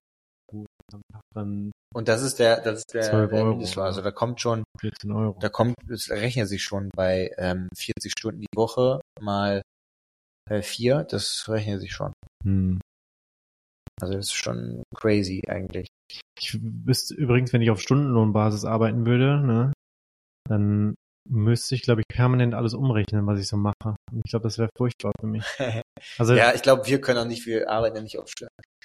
[1.34, 3.86] Dann und das ist der, das ist der, 12 der Euro, Mindestlohn.
[3.86, 5.38] Also da kommt schon 14 Euro.
[5.40, 9.64] Da kommt, es rechnet sich schon bei ähm, 40 Stunden die Woche mal
[10.50, 12.14] äh, vier, das rechnet sich schon.
[12.44, 12.80] Hm.
[14.02, 15.88] Also das ist schon crazy eigentlich.
[16.40, 19.74] Ich wüsste übrigens, wenn ich auf Stundenlohnbasis arbeiten würde, ne,
[20.48, 20.96] dann
[21.28, 23.96] müsste ich, glaube ich, permanent alles umrechnen, was ich so mache.
[24.12, 25.44] Und ich glaube, das wäre furchtbar für mich.
[26.18, 28.32] Also ja, ich glaube, wir können auch nicht, wir arbeiten ja nicht auf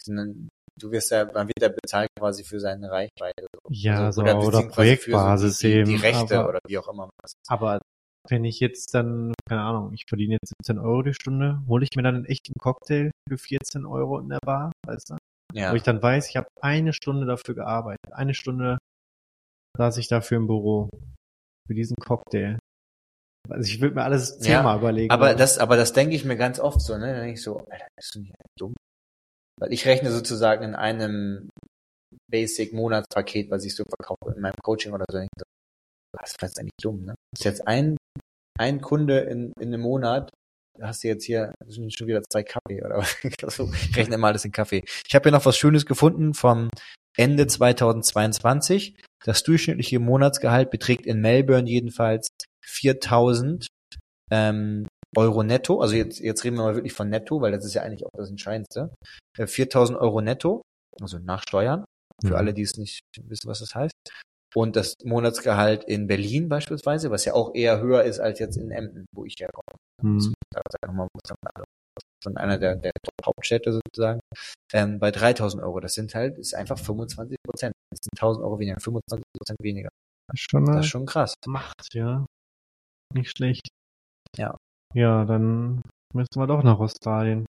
[0.03, 0.49] sondern
[0.81, 3.47] du wirst ja, man wird ja bezahlt quasi für seine Reichweite.
[3.53, 3.61] So.
[3.71, 7.11] Ja, so, oder oder Projektbasis die, die, die eben, Rechte aber- oder wie auch immer.
[7.49, 7.81] Aber
[8.29, 11.91] wenn ich jetzt dann, keine Ahnung, ich verdiene jetzt 17 Euro die Stunde, hole ich
[11.95, 15.17] mir dann einen echten Cocktail für 14 Euro in der Bar, weißt du?
[15.53, 18.13] Ja, Wo ich dann weiß, ich habe eine Stunde dafür gearbeitet.
[18.13, 18.79] Eine Stunde
[19.77, 20.89] saß ich dafür im Büro.
[21.67, 22.59] Für diesen Cocktail.
[23.49, 25.11] Also ich würde mir alles Ja, zehnmal überlegen.
[25.11, 27.07] aber das, aber das denke ich mir ganz oft so, ne?
[27.13, 28.75] Dann denke ich so, Alter, bist du nicht dumm?
[29.61, 31.49] Weil ich rechne sozusagen in einem
[32.31, 35.19] Basic-Monatspaket, was ich so verkaufe in meinem Coaching oder so.
[36.13, 37.15] Das ist eigentlich dumm, ne?
[37.33, 37.97] Das ist jetzt ein,
[38.59, 40.31] ein Kunde in, in einem Monat,
[40.81, 43.17] hast du jetzt hier schon wieder zwei Kaffee oder was.
[43.43, 44.85] Also, ich rechne mal alles in Kaffee.
[45.07, 46.69] Ich habe hier noch was Schönes gefunden vom
[47.17, 48.97] Ende 2022.
[49.25, 52.29] Das durchschnittliche Monatsgehalt beträgt in Melbourne jedenfalls
[52.65, 53.67] 4000
[54.31, 54.87] ähm,
[55.17, 55.81] Euro netto.
[55.81, 58.11] Also jetzt, jetzt reden wir mal wirklich von netto, weil das ist ja eigentlich auch
[58.17, 58.95] das Entscheidendste.
[59.39, 60.63] Äh, 4000 Euro netto,
[61.01, 61.85] also nach Steuern,
[62.23, 62.35] für Mhm.
[62.37, 63.93] alle, die es nicht wissen, was das heißt.
[64.55, 68.71] Und das Monatsgehalt in Berlin beispielsweise, was ja auch eher höher ist als jetzt in
[68.71, 69.77] Emden, wo ich herkomme.
[70.01, 70.33] Hm.
[70.87, 71.09] Nochmal
[72.23, 74.21] von einer der, der Top-Hauptstädte sozusagen,
[74.73, 75.81] ähm, bei 3000 Euro.
[75.81, 77.75] Das sind halt, ist einfach 25 Prozent.
[77.91, 79.89] Das sind 1000 Euro weniger, 25 Prozent weniger.
[80.29, 81.35] Das ist schon Das eine ist schon krass.
[81.47, 82.25] Macht, ja.
[83.13, 83.69] Nicht schlecht.
[84.37, 84.57] Ja.
[84.95, 85.83] Ja, dann
[86.15, 87.47] müssen wir doch nach Australien.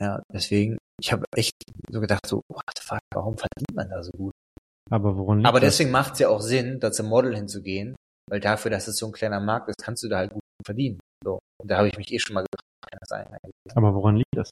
[0.00, 1.52] Ja, deswegen, ich habe echt
[1.90, 4.32] so gedacht, so, what the fuck, warum verdient man da so gut?
[4.90, 7.94] Aber woran liegt Aber deswegen macht es ja auch Sinn, da zum Model hinzugehen,
[8.30, 10.98] weil dafür, dass es so ein kleiner Markt ist, kannst du da halt gut verdienen.
[11.22, 11.38] So.
[11.60, 13.76] Und da habe ich mich eh schon mal gefragt, kann das sein eigentlich?
[13.76, 14.50] Aber woran liegt das?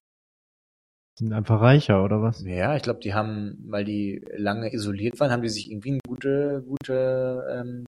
[1.18, 2.42] Sind einfach reicher, oder was?
[2.42, 6.00] Ja, ich glaube, die haben, weil die lange isoliert waren, haben die sich irgendwie eine
[6.06, 7.84] gute, gute, ähm,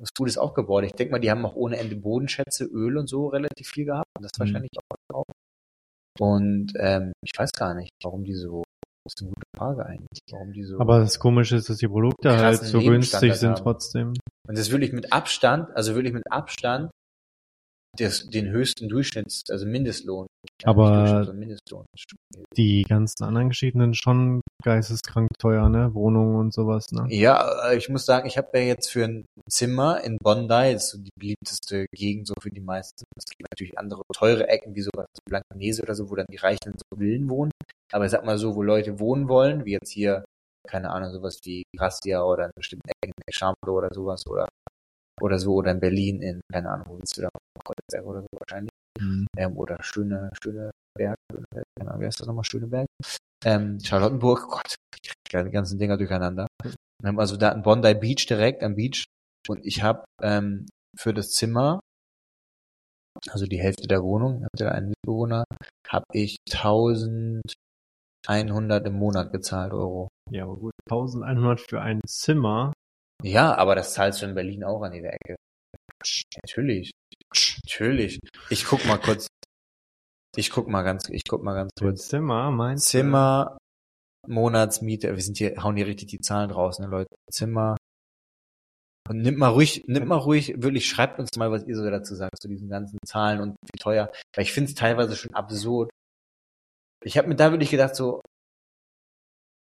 [0.00, 0.84] was Gutes aufgebaut.
[0.84, 4.08] Ich denke mal, die haben auch ohne Ende Bodenschätze, Öl und so relativ viel gehabt.
[4.18, 4.40] Und das Mhm.
[4.40, 4.70] wahrscheinlich
[5.12, 5.24] auch.
[6.20, 8.62] Und ähm, ich weiß gar nicht, warum die so,
[9.04, 10.78] das ist eine gute Frage eigentlich, warum die so.
[10.78, 13.62] Aber das Komische ist, dass die Produkte halt so günstig sind haben.
[13.62, 14.08] trotzdem.
[14.48, 16.90] Und das ist wirklich mit Abstand, also wirklich mit Abstand,
[17.98, 20.26] des, den höchsten Durchschnitts, also Mindestlohn.
[20.64, 21.84] Aber- Mindestlohn.
[22.56, 25.94] Die ganzen anderen Geschichten sind schon geisteskrank teuer, ne?
[25.94, 27.06] Wohnungen und sowas, ne?
[27.08, 30.84] Ja, äh, ich muss sagen, ich habe ja jetzt für ein Zimmer in Bondi, das
[30.84, 33.04] ist so die beliebteste Gegend so für die meisten.
[33.16, 36.36] Es gibt natürlich andere teure Ecken, wie sowas wie Blankenese oder so, wo dann die
[36.36, 37.52] Reichen in so Villen wohnen.
[37.92, 40.24] Aber ich sag mal so, wo Leute wohnen wollen, wie jetzt hier,
[40.68, 44.48] keine Ahnung, sowas wie Gracia oder in bestimmten Ecken in Chambre oder sowas oder
[45.20, 47.28] oder so oder in Berlin in, keine Ahnung, wo willst du da?
[47.64, 48.70] Kreuzberg oder so wahrscheinlich.
[49.00, 49.26] Mhm.
[49.36, 52.44] Ähm, oder Schöne, Schöneberg, Schöneberg, keine Ahnung, wer ist das nochmal?
[52.44, 52.86] Schöneberg?
[53.44, 56.46] Ähm, Charlottenburg, Gott, ich kriege die ganzen Dinger durcheinander.
[57.04, 59.04] Ähm, also da in Bondi Beach direkt am Beach
[59.48, 60.66] und ich habe ähm,
[60.96, 61.80] für das Zimmer,
[63.30, 65.44] also die Hälfte der Wohnung, hatte einen Mitbewohner,
[65.88, 70.08] habe ich 1100 im Monat gezahlt Euro.
[70.30, 70.72] Ja, aber gut.
[70.90, 72.72] 1100 für ein Zimmer.
[73.22, 75.36] Ja, aber das zahlst du in Berlin auch an jeder Ecke.
[76.42, 76.90] Natürlich.
[77.64, 78.18] Natürlich.
[78.50, 79.28] Ich guck mal kurz.
[80.36, 82.08] Ich guck mal ganz, ich guck mal ganz kurz.
[82.08, 82.98] Zimmer, meinst du?
[82.98, 83.58] Zimmer,
[84.26, 87.14] Monatsmiete, wir sind hier, hauen hier richtig die Zahlen raus, ne, Leute.
[87.30, 87.76] Zimmer.
[89.08, 92.14] Und nimmt mal ruhig, nimmt mal ruhig, wirklich, schreibt uns mal, was ihr so dazu
[92.14, 94.10] sagt, zu diesen ganzen Zahlen und wie teuer.
[94.34, 95.90] Weil ich finde es teilweise schon absurd.
[97.04, 98.20] Ich habe mir da wirklich gedacht, so,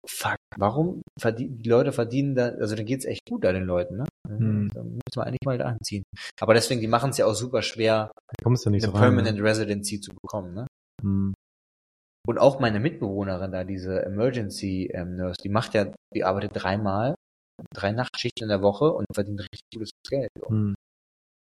[0.07, 3.98] fuck, warum verdienen, die Leute verdienen da, also dann geht's echt gut da den Leuten,
[3.98, 4.05] ne?
[4.28, 4.70] Hm.
[4.72, 6.05] Da müssen wir eigentlich mal da anziehen.
[6.40, 8.11] Aber deswegen, die machen es ja auch super schwer,
[8.44, 8.80] eine so rein.
[9.00, 10.62] Permanent Residency zu bekommen, ne?
[10.62, 10.66] Ne?
[11.03, 11.34] Hm.
[12.26, 17.16] Und auch meine Mitbewohnerin da, diese Emergency ähm, Nurse, die macht ja, die arbeitet dreimal,
[17.74, 20.30] drei Nachtschichten in der Woche und verdient richtig gutes Geld.
[20.46, 20.74] Hm.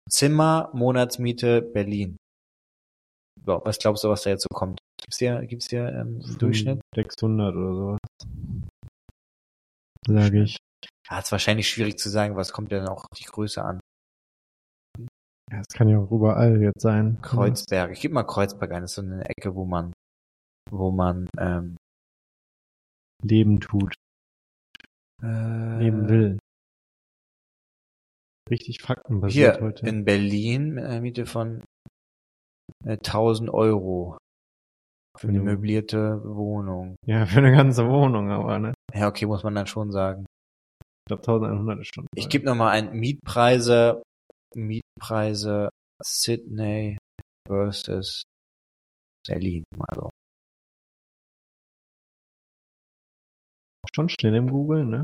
[0.09, 2.17] Zimmer, Monatsmiete, Berlin.
[3.45, 4.79] So, was glaubst du, was da jetzt so kommt?
[5.01, 6.81] Gibt's hier, gibt's hier ähm, Durchschnitt?
[6.95, 7.99] 600 oder sowas.
[10.07, 10.57] Sage ich.
[11.09, 13.79] Ja, ist wahrscheinlich schwierig zu sagen, was kommt denn auch die Größe an?
[15.51, 17.19] Ja, es kann ja auch überall jetzt sein.
[17.21, 17.91] Kreuzberg.
[17.91, 19.93] Ich gebe mal Kreuzberg ein, das ist so eine Ecke, wo man,
[20.69, 21.75] wo man ähm,
[23.23, 23.95] Leben tut,
[25.23, 26.39] äh, leben will.
[28.49, 29.87] Richtig faktenbasiert Hier heute.
[29.87, 31.63] in Berlin mit einer Miete von
[32.85, 34.17] äh, 1000 Euro
[35.19, 36.95] für eine möblierte Wohnung.
[37.05, 38.73] ja, für eine ganze Wohnung, aber ne?
[38.93, 40.25] Ja, okay, muss man dann schon sagen.
[40.81, 42.07] Ich glaube 1100 ist schon.
[42.15, 44.01] Ich gebe nochmal ein Mietpreise,
[44.55, 45.69] Mietpreise
[46.01, 46.97] Sydney
[47.45, 48.23] versus
[49.27, 49.63] Berlin.
[49.89, 50.09] Also,
[53.93, 55.03] schon schnell im Google, ne?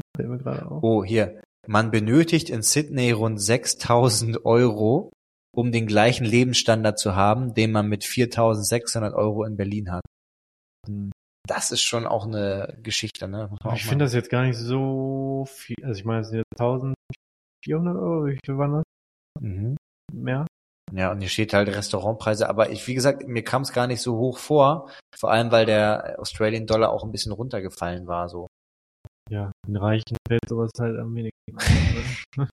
[0.81, 1.41] Oh, hier.
[1.67, 5.11] Man benötigt in Sydney rund 6000 Euro,
[5.55, 10.03] um den gleichen Lebensstandard zu haben, den man mit 4600 Euro in Berlin hat.
[11.47, 13.55] Das ist schon auch eine Geschichte, ne?
[13.73, 15.77] Ich finde das jetzt gar nicht so viel.
[15.83, 18.83] Also ich meine, es sind jetzt 1400 Euro, wie viel waren das?
[19.39, 19.77] Mhm.
[20.13, 20.45] Mehr?
[20.93, 24.01] Ja, und hier steht halt Restaurantpreise, aber ich, wie gesagt, mir kam es gar nicht
[24.01, 28.47] so hoch vor, vor allem weil der Australian Dollar auch ein bisschen runtergefallen war, so.
[29.29, 31.57] Ja, den Reichen fällt sowas halt am wenigsten.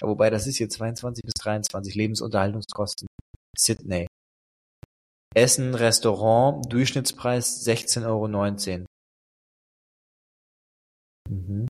[0.00, 3.08] Ja, wobei, das ist hier 22 bis 23 Lebensunterhaltungskosten.
[3.56, 4.06] Sydney.
[5.34, 8.86] Essen, Restaurant, Durchschnittspreis 16,19 Euro.
[11.28, 11.68] Mhm.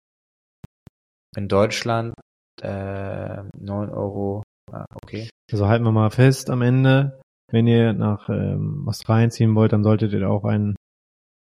[1.36, 2.14] In Deutschland
[2.62, 4.42] äh, 9 Euro.
[4.70, 5.28] Ah, okay.
[5.50, 7.20] Also halten wir mal fest am Ende,
[7.50, 10.76] wenn ihr nach ähm, Australien ziehen wollt, dann solltet ihr auch einen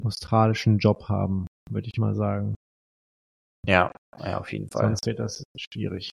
[0.04, 2.56] australischen Job haben, würde ich mal sagen.
[3.68, 4.84] Ja, ja, auf jeden Fall.
[4.84, 6.12] Sonst wird das schwierig.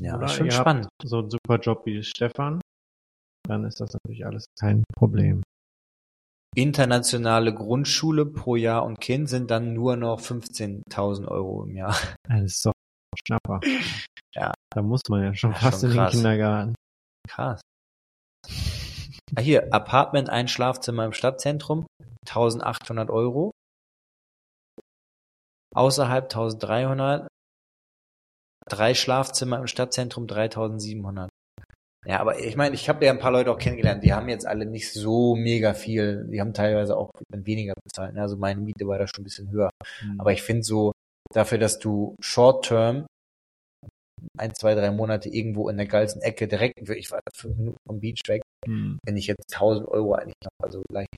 [0.00, 0.86] Ja, Oder schon ihr spannend.
[0.86, 2.60] Habt so einen super Job wie Stefan,
[3.48, 5.42] dann ist das natürlich alles kein Problem.
[6.56, 11.96] Internationale Grundschule pro Jahr und Kind sind dann nur noch 15.000 Euro im Jahr.
[12.28, 13.60] Das ist doch ein Schnapper.
[14.34, 14.52] Ja.
[14.74, 16.08] Da muss man ja schon Ja, fast schon in den.
[16.08, 16.74] Kindergarten.
[17.28, 17.60] Krass.
[19.36, 21.86] Ah, hier, Apartment, ein Schlafzimmer im Stadtzentrum,
[22.26, 23.52] 1800 Euro.
[25.74, 27.27] Außerhalb 1300.
[28.68, 31.28] Drei Schlafzimmer im Stadtzentrum, 3700.
[32.06, 34.46] Ja, aber ich meine, ich habe ja ein paar Leute auch kennengelernt, die haben jetzt
[34.46, 38.14] alle nicht so mega viel, die haben teilweise auch weniger bezahlt.
[38.14, 38.22] ne?
[38.22, 39.70] Also meine Miete war da schon ein bisschen höher.
[40.16, 40.92] Aber ich finde so,
[41.34, 43.06] dafür, dass du Short-Term
[44.38, 48.00] ein, zwei, drei Monate irgendwo in der geilsten Ecke direkt, ich war fünf Minuten vom
[48.00, 48.98] Beach weg, Hm.
[49.04, 51.08] wenn ich jetzt 1000 Euro eigentlich noch, also leicht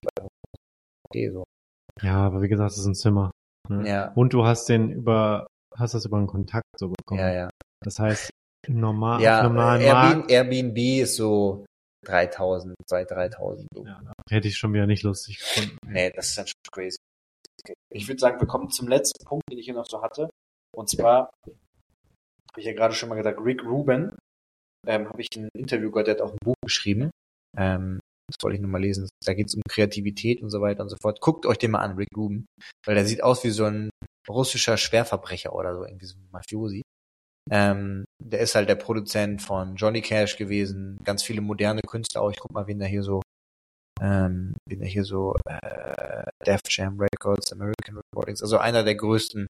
[1.09, 1.45] okay, so.
[2.03, 3.31] Ja, aber wie gesagt, es ist ein Zimmer.
[3.69, 3.89] Ne?
[3.89, 4.13] Ja.
[4.13, 5.47] Und du hast den über,
[5.77, 7.21] hast das über einen Kontakt so bekommen.
[7.21, 7.51] Ja, ja.
[7.83, 8.31] Das heißt,
[8.68, 11.64] normal, Ja, normalen Airbnb, Airbnb ist so
[12.07, 13.68] 3000, 2, 3000.
[13.75, 13.85] So.
[13.87, 15.77] ja, hätte ich schon wieder nicht lustig gefunden.
[15.87, 16.97] Nee, das ist dann schon crazy.
[17.93, 20.31] Ich würde sagen, wir kommen zum letzten Punkt, den ich hier noch so hatte.
[20.75, 24.16] Und zwar, habe ich ja gerade schon mal gesagt, Rick Rubin,
[24.87, 27.11] ähm, habe ich ein Interview gehört, der hat auch ein Buch geschrieben.
[27.59, 28.01] Ähm,
[28.31, 29.09] Das wollte ich nur mal lesen.
[29.27, 31.21] Da geht es um Kreativität und so weiter und so fort.
[31.21, 32.47] Guckt euch den mal an, Rick Rubin.
[32.87, 33.91] Weil der sieht aus wie so ein
[34.31, 36.83] russischer Schwerverbrecher oder so, irgendwie so ein Mafiosi.
[37.51, 42.31] Ähm, der ist halt der Produzent von Johnny Cash gewesen, ganz viele moderne Künstler auch.
[42.31, 43.22] Ich guck mal, wen der hier so,
[44.01, 49.47] ähm, wen der hier so, äh, Def Jam Records, American Recordings, also einer der größten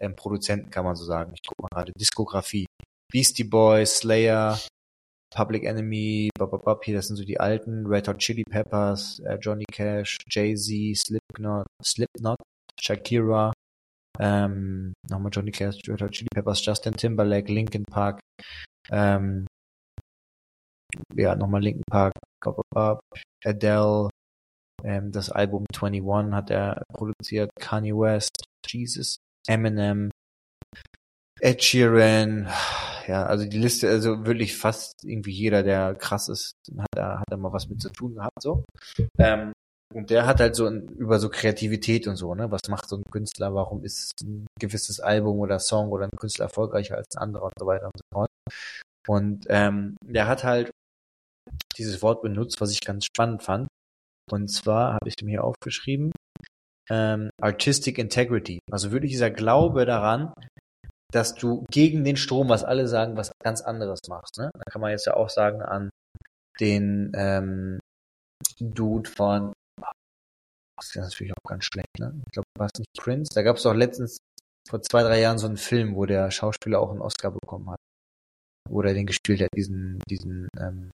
[0.00, 1.32] ähm, Produzenten, kann man so sagen.
[1.34, 2.66] Ich guck mal gerade, Diskografie.
[3.12, 4.58] Beastie Boys, Slayer,
[5.34, 9.64] Public Enemy, bababab, hier, das sind so die alten, Red Hot Chili Peppers, äh, Johnny
[9.70, 12.38] Cash, Jay-Z, Slipknot, Slipknot,
[12.80, 13.52] Shakira,
[14.18, 18.20] ähm, nochmal Johnny Cash, Red Hot Chili Peppers, Justin Timberlake, Linkin Park,
[18.90, 19.46] ähm,
[21.14, 22.12] ja, nochmal Linkin Park,
[23.44, 24.10] Adele,
[24.84, 30.10] ähm, das Album 21 hat er produziert, Kanye West, Jesus, Eminem,
[31.40, 32.48] Ed Sheeran,
[33.08, 37.26] ja, also die Liste, also wirklich fast irgendwie jeder, der krass ist, hat da, hat
[37.30, 38.64] da mal was mit zu tun gehabt, so.
[39.18, 39.52] Ähm,
[39.94, 43.04] und der hat halt so über so Kreativität und so, ne, was macht so ein
[43.10, 47.44] Künstler, warum ist ein gewisses Album oder Song oder ein Künstler erfolgreicher als ein anderer
[47.44, 48.30] und so weiter und so fort.
[49.08, 50.70] Und ähm, der hat halt
[51.76, 53.68] dieses Wort benutzt, was ich ganz spannend fand.
[54.30, 56.12] Und zwar habe ich mir hier aufgeschrieben,
[56.90, 58.60] ähm, Artistic Integrity.
[58.70, 60.32] Also wirklich dieser Glaube daran,
[61.12, 64.38] dass du gegen den Strom, was alle sagen, was ganz anderes machst.
[64.38, 64.50] Ne?
[64.54, 65.90] Da kann man jetzt ja auch sagen an
[66.60, 67.80] den ähm,
[68.60, 69.52] Dude von
[70.88, 72.12] das ist natürlich auch ganz schlecht, ne?
[72.26, 73.30] Ich glaube, war es nicht Prince?
[73.34, 74.18] Da gab es doch letztens
[74.68, 77.78] vor zwei, drei Jahren so einen Film, wo der Schauspieler auch einen Oscar bekommen hat.
[78.68, 80.90] Wo er den gespielt hat, diesen, diesen, ähm,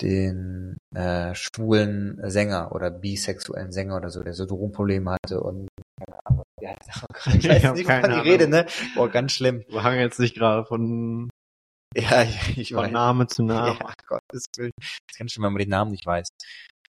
[0.00, 6.26] den äh, schwulen Sänger oder bisexuellen Sänger oder so, der so Drogenprobleme hatte und keine
[6.26, 6.76] Ahnung, der?
[7.38, 8.66] Ich weiß nicht, wovon ich rede, ne?
[8.94, 9.64] Boah, ganz schlimm.
[9.68, 11.30] Wir hangen jetzt nicht gerade von,
[11.96, 12.92] Ja, ich, ich von weiß.
[12.92, 13.78] Name zu Name.
[13.80, 14.72] Ja, Gottes Willen.
[14.78, 16.28] Das kann schon, wenn man den Namen nicht weiß.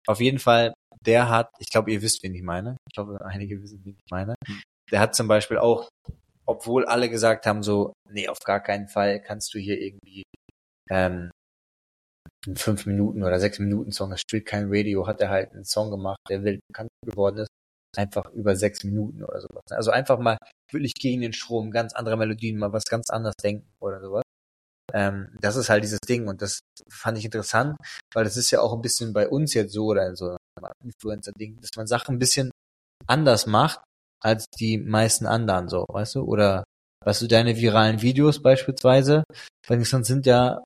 [0.06, 0.74] Auf jeden Fall,
[1.04, 2.76] der hat, ich glaube, ihr wisst, wen ich meine.
[2.88, 4.34] Ich glaube, einige wissen, wen ich meine.
[4.46, 4.62] Hm.
[4.90, 5.88] Der hat zum Beispiel auch,
[6.46, 10.22] obwohl alle gesagt haben, so, nee, auf gar keinen Fall kannst du hier irgendwie
[10.90, 11.30] ähm,
[12.46, 15.64] einen 5 Minuten oder 6 Minuten Song, das spielt kein Radio, hat er halt einen
[15.64, 17.48] Song gemacht, der wild bekannt geworden ist,
[17.96, 19.64] einfach über 6 Minuten oder sowas.
[19.70, 20.38] Also einfach mal
[20.70, 24.22] wirklich gegen den Strom, ganz andere Melodien, mal was ganz anderes denken oder sowas.
[24.92, 27.76] Ähm, das ist halt dieses Ding und das fand ich interessant,
[28.14, 30.36] weil das ist ja auch ein bisschen bei uns jetzt so oder so
[30.82, 32.50] Influencer-Ding, dass man Sachen ein bisschen
[33.06, 33.80] anders macht
[34.22, 36.22] als die meisten anderen so, weißt du?
[36.22, 36.64] Oder
[37.04, 39.24] weißt du, deine viralen Videos beispielsweise,
[39.66, 40.62] weil sonst sind ja,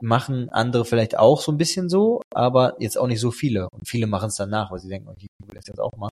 [0.00, 3.68] machen andere vielleicht auch so ein bisschen so, aber jetzt auch nicht so viele.
[3.70, 6.12] Und viele machen es danach, weil sie denken, okay, ich will das jetzt auch machen.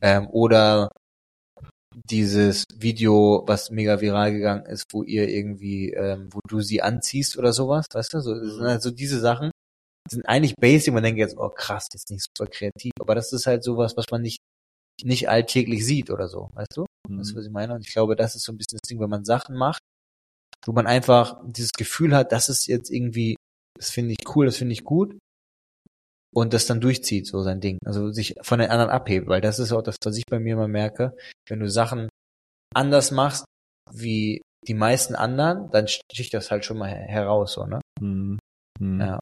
[0.00, 0.90] Ähm, oder
[2.08, 7.36] dieses Video, was mega viral gegangen ist, wo ihr irgendwie, ähm, wo du sie anziehst
[7.36, 8.20] oder sowas, weißt du?
[8.20, 9.49] So, das sind halt so diese Sachen,
[10.10, 13.46] sind eigentlich basic, man denkt jetzt, oh krass, jetzt nicht super kreativ, aber das ist
[13.46, 14.38] halt sowas, was man nicht,
[15.02, 16.86] nicht alltäglich sieht oder so, weißt du?
[17.08, 17.74] Weißt du, was ich meine?
[17.74, 19.80] Und ich glaube, das ist so ein bisschen das Ding, wenn man Sachen macht,
[20.66, 23.36] wo man einfach dieses Gefühl hat, das ist jetzt irgendwie,
[23.78, 25.16] das finde ich cool, das finde ich gut,
[26.34, 27.78] und das dann durchzieht, so sein Ding.
[27.84, 30.52] Also sich von den anderen abhebt, weil das ist auch das, was ich bei mir
[30.54, 31.16] immer merke.
[31.48, 32.08] Wenn du Sachen
[32.74, 33.44] anders machst,
[33.92, 37.80] wie die meisten anderen, dann sticht das halt schon mal her- heraus, so, ne?
[38.00, 38.38] Hm.
[38.78, 39.00] Hm.
[39.00, 39.20] Ja.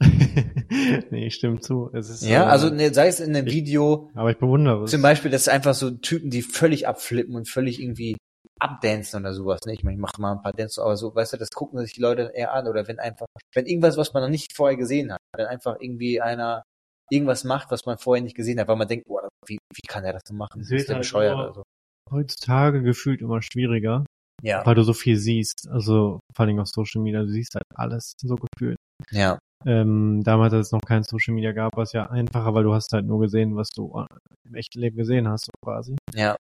[1.10, 1.90] nee, stimmt zu.
[1.92, 4.84] Es ist, Ja, äh, also ne, sei es in einem ich- Video, aber ich bewundere
[4.84, 4.90] es.
[4.90, 8.16] zum Beispiel, das ist einfach so Typen, die völlig abflippen und völlig irgendwie
[8.58, 9.74] abdancen oder sowas, ne?
[9.74, 11.92] Ich meine, ich mache mal ein paar Dance, aber so, weißt du, das gucken sich
[11.92, 15.12] die Leute eher an oder wenn einfach, wenn irgendwas, was man noch nicht vorher gesehen
[15.12, 16.62] hat, wenn einfach irgendwie einer
[17.10, 20.04] irgendwas macht, was man vorher nicht gesehen hat, weil man denkt, boah, wie, wie kann
[20.04, 20.60] er das denn machen?
[20.60, 21.62] Es Ist der halt bescheuert oder so.
[22.10, 24.04] heutzutage gefühlt immer schwieriger,
[24.42, 25.68] Ja, weil du so viel siehst.
[25.70, 28.76] Also vor allem auf Social Media, du siehst halt alles so gefühlt.
[29.10, 32.64] ja, Ähm, damals, als es noch kein Social Media gab, war es ja einfacher, weil
[32.64, 34.06] du hast halt nur gesehen, was du äh,
[34.44, 35.96] im echten Leben gesehen hast, so quasi.
[36.14, 36.36] ja,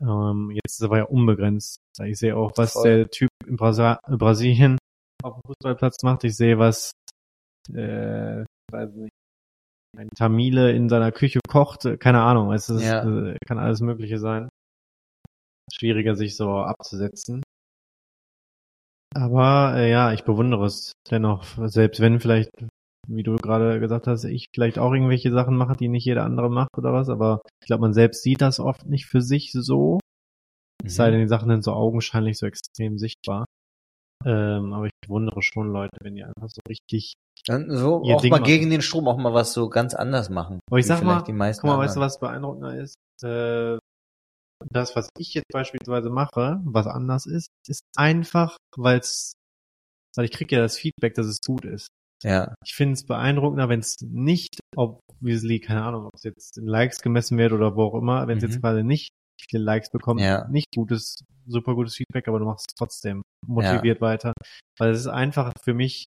[0.00, 1.78] Ähm, jetzt ist es aber ja unbegrenzt.
[2.04, 2.84] Ich sehe auch, was Voll.
[2.84, 4.78] der Typ in Brasa Brasilien
[5.22, 6.24] auf dem Fußballplatz macht.
[6.24, 6.92] Ich sehe, was
[7.74, 9.10] äh, weiß nicht,
[9.96, 11.86] ein Tamile in seiner Küche kocht.
[11.98, 13.02] Keine Ahnung, es ist, Ja.
[13.04, 14.48] äh, kann alles Mögliche sein.
[15.72, 17.42] Schwieriger, sich so abzusetzen.
[19.14, 22.50] Aber äh, ja, ich bewundere es dennoch, selbst wenn vielleicht,
[23.06, 26.50] wie du gerade gesagt hast, ich vielleicht auch irgendwelche Sachen mache, die nicht jeder andere
[26.50, 29.98] macht oder was, aber ich glaube, man selbst sieht das oft nicht für sich so.
[30.84, 33.44] Es sei denn, die Sachen sind so augenscheinlich so extrem sichtbar.
[34.24, 37.14] Ähm, aber ich bewundere schon Leute, wenn die einfach so richtig.
[37.48, 38.44] Und so auch Ding mal machen.
[38.44, 40.60] gegen den Strom auch mal was so ganz anders machen.
[40.68, 42.06] Aber ich sag mal, vielleicht die meisten Guck mal, weißt du, anderen.
[42.06, 42.94] was beeindruckender ist?
[43.22, 43.78] Äh,
[44.70, 49.32] das, was ich jetzt beispielsweise mache, was anders ist, ist einfach, weil's,
[50.16, 51.88] weil ich kriege ja das Feedback, dass es gut ist.
[52.24, 56.66] Ja, Ich finde es beeindruckender, wenn es nicht, obviously, keine Ahnung, ob es jetzt in
[56.66, 58.50] Likes gemessen wird oder wo auch immer, wenn es Mhm.
[58.50, 60.48] jetzt gerade nicht viele Likes bekommt, Ja.
[60.48, 64.32] nicht gutes, super gutes Feedback, aber du machst es trotzdem motiviert weiter.
[64.78, 66.06] Weil es ist einfach für mich,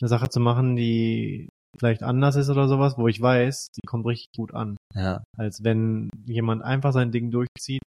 [0.00, 1.48] eine Sache zu machen, die
[1.78, 4.76] vielleicht anders ist oder sowas, wo ich weiß, die kommt richtig gut an.
[4.94, 7.82] ja, Als wenn jemand einfach sein Ding durchzieht,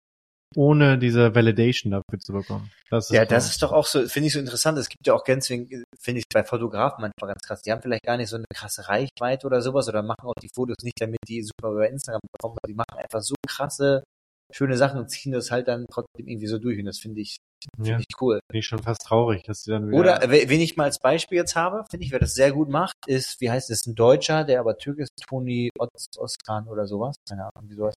[0.56, 2.72] ohne diese Validation dafür zu bekommen.
[2.90, 3.50] Das ist ja, das cool.
[3.52, 4.78] ist doch auch so, finde ich so interessant.
[4.78, 7.62] Es gibt ja auch ganz, finde ich, bei Fotografen manchmal ganz krass.
[7.62, 10.50] Die haben vielleicht gar nicht so eine krasse Reichweite oder sowas oder machen auch die
[10.54, 12.58] Fotos nicht, damit die super über Instagram bekommen.
[12.68, 14.04] Die machen einfach so krasse,
[14.52, 16.80] schöne Sachen und ziehen das halt dann trotzdem irgendwie so durch.
[16.80, 17.38] Und das finde ich,
[17.76, 18.40] finde ja, ich cool.
[18.50, 19.98] bin ich schon fast traurig, dass die dann wieder.
[19.98, 22.96] Oder wen ich mal als Beispiel jetzt habe, finde ich, wer das sehr gut macht,
[23.08, 27.16] ist, wie heißt es, ein Deutscher, der aber Türk ist, Toni Oz Özkan oder sowas.
[27.28, 27.96] Keine Ahnung, wie sowas.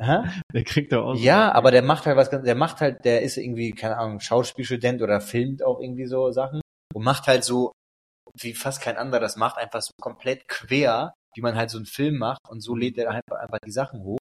[0.00, 0.32] Aha.
[0.52, 1.16] Der kriegt da auch.
[1.16, 4.20] Ja, aber der macht halt was ganz, der macht halt, der ist irgendwie, keine Ahnung,
[4.20, 6.60] Schauspielstudent oder filmt auch irgendwie so Sachen
[6.94, 7.72] und macht halt so,
[8.40, 11.86] wie fast kein anderer das macht, einfach so komplett quer, wie man halt so einen
[11.86, 14.18] Film macht und so lädt er einfach, einfach die Sachen hoch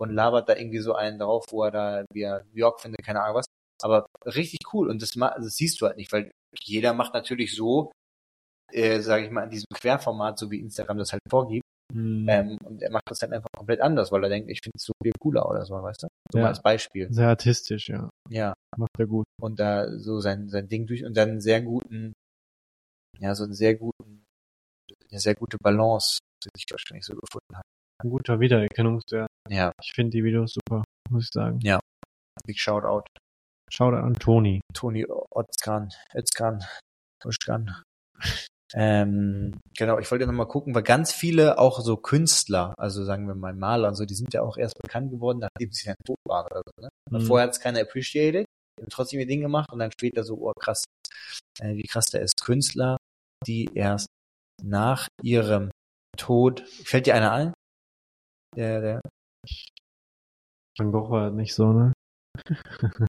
[0.00, 3.04] und labert da irgendwie so einen drauf, wo er da, wie er New York findet,
[3.04, 3.46] keine Ahnung was.
[3.82, 6.30] Aber richtig cool und das, das siehst du halt nicht, weil
[6.60, 7.92] jeder macht natürlich so,
[8.72, 12.26] äh, sage ich mal, in diesem Querformat, so wie Instagram das halt vorgibt, Hm.
[12.28, 14.84] ähm, und er macht das halt einfach komplett anders, weil er denkt, ich finde es
[14.84, 16.08] so viel cooler oder so, weißt du?
[16.32, 16.44] So Ja.
[16.44, 17.12] mal als Beispiel.
[17.12, 18.08] Sehr artistisch, ja.
[18.30, 18.54] Ja.
[18.76, 19.26] Macht er gut.
[19.40, 22.14] Und da so sein, sein Ding durch und dann einen sehr guten,
[23.18, 24.24] ja, so einen sehr guten,
[25.10, 27.64] eine sehr gute Balance, die sich wahrscheinlich so gefunden hat.
[28.02, 29.28] Ein guter Wiedererkennungswert.
[29.48, 31.58] Ja, Ich finde die Videos super, muss ich sagen.
[32.46, 33.04] big Shoutout.
[33.70, 34.60] Shoutout an Toni.
[34.72, 36.64] Toni Özkan, Özkan,
[37.24, 37.82] Özkan.
[38.76, 43.28] Ähm, genau, ich wollte noch mal gucken, weil ganz viele auch so Künstler, also sagen
[43.28, 45.96] wir mal Maler und so, die sind ja auch erst bekannt geworden, nachdem sie dann
[46.04, 46.82] tot waren oder so.
[46.82, 46.88] Ne?
[47.10, 47.26] Mhm.
[47.26, 48.46] Vorher hat es keiner appreciated,
[48.80, 50.84] haben trotzdem ihr Ding gemacht und dann später so, oh krass,
[51.60, 52.42] äh, wie krass der ist.
[52.42, 52.96] Künstler,
[53.46, 54.08] die erst
[54.62, 55.70] nach ihrem
[56.16, 57.54] Tod, fällt dir einer ein?
[58.56, 59.00] Der, der,
[60.78, 61.92] Van Gogh war nicht so, ne?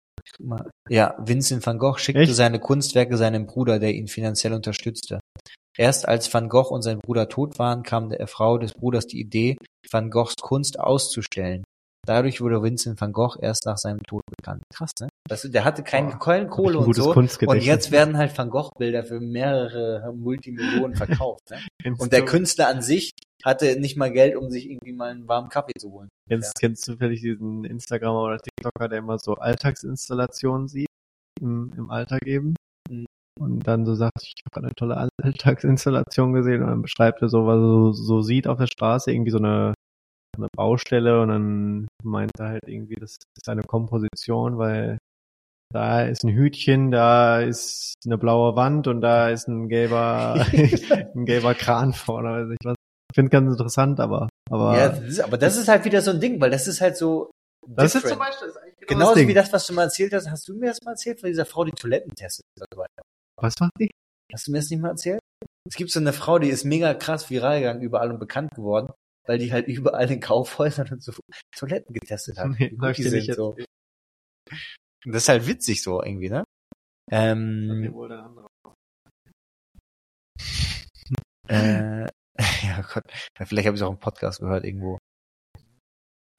[0.89, 2.35] Ja, Vincent van Gogh schickte Echt?
[2.35, 5.21] seine Kunstwerke seinem Bruder, der ihn finanziell unterstützte.
[5.77, 9.21] Erst als Van Gogh und sein Bruder tot waren, kam der Frau des Bruders die
[9.21, 9.57] Idee,
[9.91, 11.65] Van Goghs Kunst auszustellen.
[12.05, 14.65] Dadurch wurde Vincent van Gogh erst nach seinem Tod bekannt.
[14.75, 15.09] Krass, ne?
[15.29, 17.15] Das, der hatte keine Boah, Kohle und gutes so.
[17.15, 21.51] Und jetzt werden halt Van Gogh-Bilder für mehrere Multimillionen verkauft.
[21.51, 21.59] Ne?
[21.99, 23.13] Und der Künstler an sich
[23.45, 26.09] hatte nicht mal Geld, um sich irgendwie mal einen warmen Kaffee zu holen.
[26.29, 30.89] Kennst, kennst du zufällig diesen Instagramer oder TikToker, der immer so Alltagsinstallationen sieht?
[31.41, 32.55] Im, im Alltag eben?
[32.89, 33.07] Mhm.
[33.41, 37.47] Und dann so sagt, ich habe eine tolle Alltagsinstallation gesehen und dann beschreibt er so,
[37.47, 39.75] was er so, so sieht auf der Straße, irgendwie so eine,
[40.37, 44.99] eine Baustelle und dann meint er halt irgendwie, das ist eine Komposition, weil
[45.73, 50.35] da ist ein Hütchen, da ist eine blaue Wand und da ist ein gelber,
[51.15, 52.29] ein gelber Kran vorne.
[52.29, 52.75] Weiß ich was.
[53.11, 56.11] Ich finde ganz interessant, aber, aber Ja, das ist, aber das ist halt wieder so
[56.11, 57.31] ein Ding, weil das ist halt so.
[57.67, 58.13] das ist different.
[58.13, 59.29] zum Beispiel das ist genau Genauso das Ding.
[59.29, 60.31] wie das, was du mal erzählt hast.
[60.31, 62.45] Hast du mir das mal erzählt von dieser Frau, die Toiletten testet?
[62.59, 63.03] und so weiter?
[63.41, 63.91] Was macht die?
[64.33, 65.21] Hast du mir das nicht mal erzählt?
[65.69, 68.93] Es gibt so eine Frau, die ist mega krass viral gegangen, überall und bekannt geworden,
[69.27, 71.13] weil die halt überall in Kaufhäusern und so
[71.57, 72.51] Toiletten getestet hat.
[72.59, 73.57] Nee, gut ich die sind, so.
[75.05, 76.45] Das ist halt witzig so irgendwie, ne?
[77.11, 77.93] Ähm,
[81.49, 82.07] äh,
[82.63, 83.05] ja Gott,
[83.37, 84.99] vielleicht habe ich es auch im Podcast gehört irgendwo.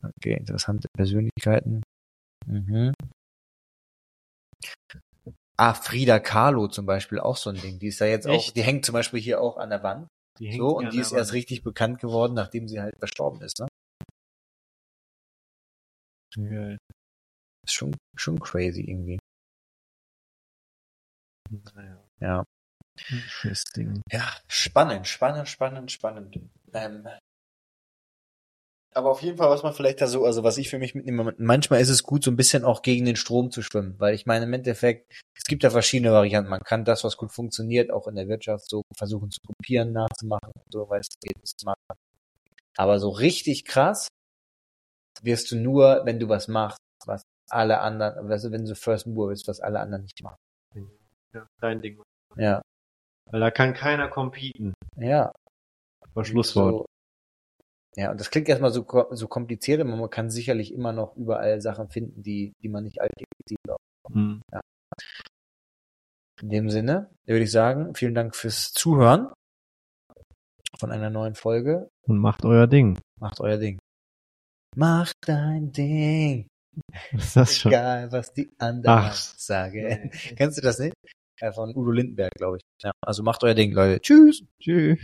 [0.01, 1.83] Okay, interessante Persönlichkeiten.
[2.45, 2.93] Mhm.
[5.57, 7.79] Ah, Frida Kahlo zum Beispiel, auch so ein Ding.
[7.79, 8.55] Die ist ja jetzt auch, Echt?
[8.55, 10.07] die hängt zum Beispiel hier auch an der Wand.
[10.39, 13.67] So, und die ist erst richtig bekannt geworden, nachdem sie halt verstorben ist, ne?
[16.35, 16.77] Geil.
[17.65, 19.19] Ist schon, schon crazy irgendwie.
[21.75, 22.43] Naja, Ja.
[23.09, 24.01] interesting.
[24.11, 26.39] Ja, spannend, spannend, spannend, spannend.
[26.73, 27.07] Ähm,
[28.95, 31.33] aber auf jeden Fall, was man vielleicht da so, also was ich für mich mitnehme,
[31.37, 34.25] manchmal ist es gut, so ein bisschen auch gegen den Strom zu schwimmen, weil ich
[34.25, 36.49] meine, im Endeffekt, es gibt ja verschiedene Varianten.
[36.49, 40.51] Man kann das, was gut funktioniert, auch in der Wirtschaft so versuchen zu kopieren, nachzumachen,
[40.53, 41.79] und so, weil es geht, zu machen.
[42.77, 44.07] Aber so richtig krass
[45.21, 49.07] wirst du nur, wenn du was machst, was alle anderen, weißt du, wenn du First
[49.07, 50.37] Mover bist, was alle anderen nicht machen.
[51.33, 52.01] Ja, dein Ding.
[52.35, 52.61] Ja,
[53.31, 54.73] Weil da kann keiner competen.
[54.97, 55.31] ja,
[56.13, 56.73] War Schlusswort.
[56.73, 56.85] So,
[57.95, 61.61] ja, und das klingt erstmal so, so kompliziert, aber man kann sicherlich immer noch überall
[61.61, 63.59] Sachen finden, die, die man nicht alltäglich sieht.
[64.11, 64.41] Hm.
[66.41, 69.31] In dem Sinne würde ich sagen, vielen Dank fürs Zuhören
[70.77, 71.89] von einer neuen Folge.
[72.07, 72.99] Und macht euer Ding.
[73.19, 73.79] Macht euer Ding.
[74.75, 76.47] Macht dein Ding.
[77.11, 77.71] Was ist das schon?
[77.71, 79.13] Egal, was die anderen Ach.
[79.13, 80.09] sagen.
[80.35, 80.95] Kennst du das nicht?
[81.53, 82.63] Von Udo Lindenberg, glaube ich.
[82.81, 84.01] Ja, also macht euer Ding, Leute.
[84.01, 84.43] Tschüss.
[84.59, 84.99] Tschüss.